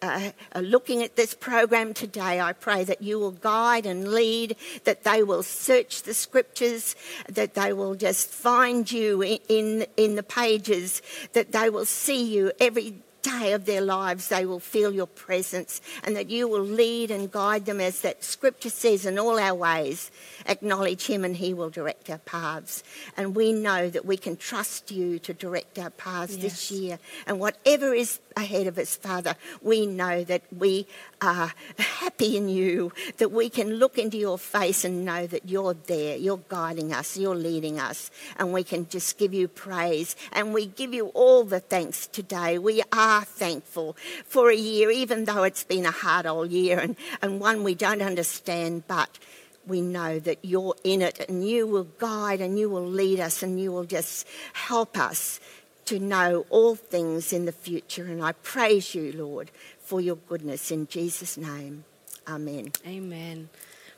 uh, 0.06 0.32
are 0.54 0.62
looking 0.62 1.04
at 1.04 1.16
this 1.16 1.34
program 1.34 1.94
today, 1.94 2.40
I 2.40 2.54
pray 2.54 2.84
that 2.84 3.02
you 3.02 3.20
will 3.20 3.32
guide 3.32 3.86
and 3.86 4.10
lead, 4.10 4.56
that 4.84 5.04
they 5.04 5.24
will 5.24 5.44
search 5.44 6.04
the 6.04 6.14
scriptures, 6.14 6.96
that 7.30 7.54
they 7.54 7.74
will 7.74 7.96
just 7.96 8.30
find 8.30 8.92
you 8.92 9.22
in, 9.22 9.40
in, 9.50 9.86
in 9.98 10.16
the 10.16 10.24
pages, 10.24 11.02
that 11.34 11.52
they 11.52 11.70
will 11.70 11.86
see 11.86 12.24
you 12.24 12.52
every 12.60 12.96
day 13.26 13.54
of 13.54 13.66
their 13.66 13.82
lives 13.82 14.30
they 14.30 14.46
will 14.46 14.60
feel 14.60 14.94
your 14.94 15.08
presence 15.08 15.82
and 16.04 16.16
that 16.16 16.30
you 16.30 16.48
will 16.48 16.64
lead 16.64 17.12
and 17.12 17.32
guide 17.32 17.66
them 17.66 17.82
as 17.82 18.02
that 18.02 18.24
scripture 18.24 18.70
says 18.70 19.06
in 19.06 19.18
all 19.18 19.40
our 19.40 19.56
ways 19.56 20.12
acknowledge 20.46 21.08
him 21.08 21.24
and 21.26 21.38
he 21.38 21.54
will 21.54 21.70
direct 21.70 22.10
our 22.10 22.20
paths. 22.20 22.84
And 23.18 23.36
we 23.36 23.52
know 23.52 23.90
that 23.90 24.06
we 24.06 24.18
can 24.18 24.38
trust 24.38 24.92
you 24.92 25.20
to 25.20 25.34
direct 25.34 25.80
our 25.80 25.90
paths 25.90 26.38
this 26.38 26.72
year. 26.72 27.00
And 27.26 27.40
whatever 27.40 27.94
is 27.94 28.20
ahead 28.38 28.68
of 28.68 28.78
us 28.78 28.96
father 28.96 29.34
we 29.62 29.86
know 29.86 30.24
that 30.26 30.42
we 30.52 30.86
are 31.22 31.54
happy 31.80 32.36
in 32.36 32.50
you 32.50 32.92
that 33.18 33.32
we 33.32 33.50
can 33.50 33.76
look 33.76 33.98
into 33.98 34.18
your 34.18 34.38
face 34.38 34.84
and 34.84 35.06
know 35.06 35.26
that 35.26 35.48
you're 35.48 35.74
there 35.74 36.18
you're 36.18 36.42
guiding 36.50 36.92
us 36.92 37.16
you're 37.16 37.34
leading 37.34 37.80
us 37.80 38.12
and 38.38 38.52
we 38.52 38.64
can 38.64 38.88
just 38.90 39.18
give 39.18 39.34
you 39.34 39.48
praise. 39.48 40.16
And 40.32 40.54
we 40.54 40.66
give 40.66 40.94
you 40.94 41.08
all 41.08 41.44
the 41.44 41.60
thanks 41.60 42.08
today. 42.08 42.58
We 42.58 42.84
are 42.92 43.15
thankful 43.24 43.96
for 44.26 44.50
a 44.50 44.56
year 44.56 44.92
even 44.92 45.26
though 45.26 45.44
it's 45.44 45.64
been 45.64 45.86
a 45.86 45.92
hard 45.92 46.26
old 46.26 46.52
year 46.52 46.80
and, 46.80 46.96
and 47.22 47.40
one 47.40 47.64
we 47.64 47.76
don't 47.76 48.02
understand 48.02 48.84
but 48.88 49.20
we 49.68 49.82
know 49.82 50.20
that 50.20 50.40
you're 50.44 50.76
in 50.84 51.02
it 51.02 51.26
and 51.28 51.48
you 51.48 51.66
will 51.68 51.88
guide 51.98 52.42
and 52.42 52.60
you 52.60 52.70
will 52.70 52.86
lead 52.86 53.20
us 53.20 53.42
and 53.42 53.60
you 53.60 53.72
will 53.72 53.86
just 53.86 54.28
help 54.54 54.98
us 54.98 55.40
to 55.86 56.00
know 56.00 56.46
all 56.50 56.76
things 56.76 57.32
in 57.32 57.46
the 57.46 57.52
future. 57.52 58.06
And 58.06 58.24
I 58.24 58.34
praise 58.34 58.96
you, 58.96 59.12
Lord, 59.14 59.52
for 59.80 60.02
your 60.02 60.16
goodness 60.16 60.72
in 60.72 60.88
Jesus' 60.88 61.38
name. 61.38 61.86
Amen. 62.28 62.72
Amen. 62.86 63.50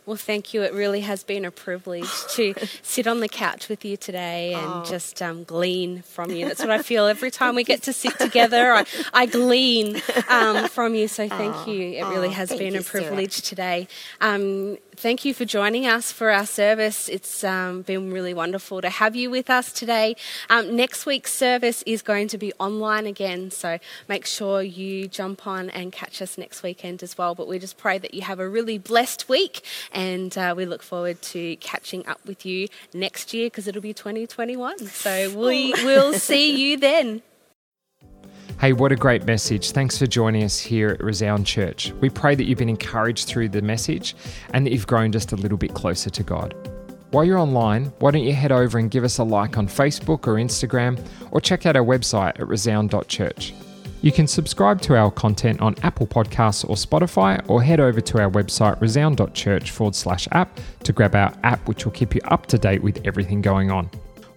Well, 0.07 0.15
thank 0.15 0.53
you. 0.53 0.61
It 0.63 0.73
really 0.73 1.01
has 1.01 1.25
been 1.25 1.43
a 1.43 1.51
privilege 1.51 2.09
to 2.29 2.55
sit 2.81 3.07
on 3.07 3.19
the 3.19 3.27
couch 3.27 3.67
with 3.67 3.83
you 3.83 3.97
today 3.97 4.53
and 4.53 4.65
Oh. 4.65 4.83
just 4.87 5.21
um, 5.21 5.43
glean 5.43 6.01
from 6.01 6.31
you. 6.31 6.47
That's 6.47 6.61
what 6.61 6.71
I 6.71 6.81
feel 6.91 7.07
every 7.07 7.29
time 7.29 7.55
we 7.55 7.65
get 7.65 7.83
to 7.83 7.93
sit 7.93 8.17
together. 8.17 8.71
I, 8.71 8.85
I 9.13 9.25
glean 9.25 10.01
um, 10.29 10.69
from 10.69 10.95
you. 10.95 11.09
So 11.09 11.27
thank 11.27 11.67
you. 11.67 11.81
It 11.99 12.05
really 12.05 12.29
Oh, 12.29 12.31
has 12.31 12.49
been 12.49 12.75
a 12.77 12.81
Sarah. 12.83 13.03
privilege 13.03 13.41
today. 13.41 13.89
Um, 14.21 14.77
thank 14.97 15.23
you 15.23 15.33
for 15.33 15.45
joining 15.45 15.85
us 15.85 16.11
for 16.11 16.31
our 16.31 16.45
service. 16.45 17.07
It's 17.07 17.43
um, 17.43 17.83
been 17.83 18.11
really 18.11 18.33
wonderful 18.33 18.81
to 18.81 18.89
have 18.89 19.15
you 19.15 19.29
with 19.29 19.49
us 19.49 19.71
today. 19.71 20.15
Um, 20.49 20.75
next 20.75 21.05
week's 21.05 21.31
service 21.31 21.83
is 21.85 22.01
going 22.01 22.27
to 22.29 22.37
be 22.37 22.51
online 22.59 23.05
again, 23.05 23.51
so 23.51 23.77
make 24.07 24.25
sure 24.25 24.63
you 24.63 25.07
jump 25.07 25.45
on 25.45 25.69
and 25.69 25.91
catch 25.91 26.21
us 26.21 26.37
next 26.37 26.63
weekend 26.63 27.03
as 27.03 27.15
well. 27.17 27.35
But 27.35 27.47
we 27.47 27.59
just 27.59 27.77
pray 27.77 27.99
that 27.99 28.15
you 28.15 28.23
have 28.23 28.39
a 28.39 28.49
really 28.49 28.79
blessed 28.79 29.29
week, 29.29 29.63
and 29.91 30.35
uh, 30.35 30.55
we 30.57 30.65
look 30.65 30.81
forward 30.81 31.21
to 31.33 31.55
catching 31.57 32.05
up 32.07 32.19
with 32.25 32.45
you 32.45 32.67
next 32.93 33.33
year 33.33 33.47
because 33.47 33.67
it'll 33.67 33.81
be 33.81 33.93
2021. 33.93 34.79
So 34.87 35.37
we 35.37 35.73
will 35.83 36.13
see 36.13 36.55
you 36.55 36.77
then. 36.77 37.21
Hey, 38.59 38.73
what 38.73 38.91
a 38.91 38.95
great 38.95 39.25
message. 39.25 39.71
Thanks 39.71 39.99
for 39.99 40.07
joining 40.07 40.43
us 40.43 40.59
here 40.59 40.89
at 40.89 41.03
Resound 41.03 41.45
Church. 41.45 41.91
We 42.01 42.09
pray 42.09 42.33
that 42.33 42.45
you've 42.45 42.57
been 42.57 42.69
encouraged 42.69 43.27
through 43.27 43.49
the 43.49 43.61
message 43.61 44.15
and 44.51 44.65
that 44.65 44.71
you've 44.71 44.87
grown 44.87 45.11
just 45.11 45.31
a 45.31 45.35
little 45.35 45.59
bit 45.59 45.75
closer 45.75 46.09
to 46.09 46.23
God. 46.23 46.55
While 47.11 47.23
you're 47.23 47.37
online, 47.37 47.85
why 47.99 48.11
don't 48.11 48.23
you 48.23 48.33
head 48.33 48.51
over 48.51 48.79
and 48.79 48.89
give 48.89 49.03
us 49.03 49.19
a 49.19 49.23
like 49.23 49.57
on 49.57 49.67
Facebook 49.67 50.27
or 50.27 50.35
Instagram 50.35 50.99
or 51.31 51.39
check 51.39 51.67
out 51.67 51.75
our 51.75 51.85
website 51.85 52.39
at 52.39 52.47
resound.church. 52.47 53.53
You 54.01 54.11
can 54.11 54.27
subscribe 54.27 54.81
to 54.81 54.95
our 54.95 55.11
content 55.11 55.61
on 55.61 55.75
Apple 55.83 56.07
Podcasts 56.07 56.67
or 56.67 56.75
Spotify 56.75 57.43
or 57.47 57.61
head 57.61 57.79
over 57.79 58.01
to 58.01 58.21
our 58.21 58.29
website 58.29 58.79
resound.church 58.81 59.71
forward 59.71 59.95
slash 59.95 60.27
app 60.31 60.59
to 60.83 60.93
grab 60.93 61.15
our 61.15 61.33
app, 61.43 61.67
which 61.67 61.85
will 61.85 61.91
keep 61.91 62.15
you 62.15 62.21
up 62.25 62.45
to 62.47 62.57
date 62.57 62.81
with 62.81 63.05
everything 63.05 63.41
going 63.41 63.71
on. 63.71 63.89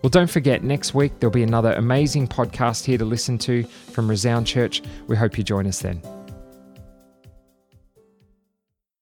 Well, 0.03 0.11
don't 0.11 0.31
forget, 0.31 0.65
next 0.65 0.95
week 0.95 1.13
there'll 1.19 1.33
be 1.33 1.43
another 1.43 1.75
amazing 1.75 2.27
podcast 2.27 2.87
here 2.87 2.97
to 2.97 3.05
listen 3.05 3.37
to 3.39 3.65
from 3.65 4.09
Resound 4.09 4.47
Church. 4.47 4.83
We 5.09 5.17
hope 5.17 5.37
you 5.37 5.45
join 5.45 5.67
us 5.67 5.81
then. 5.81 6.01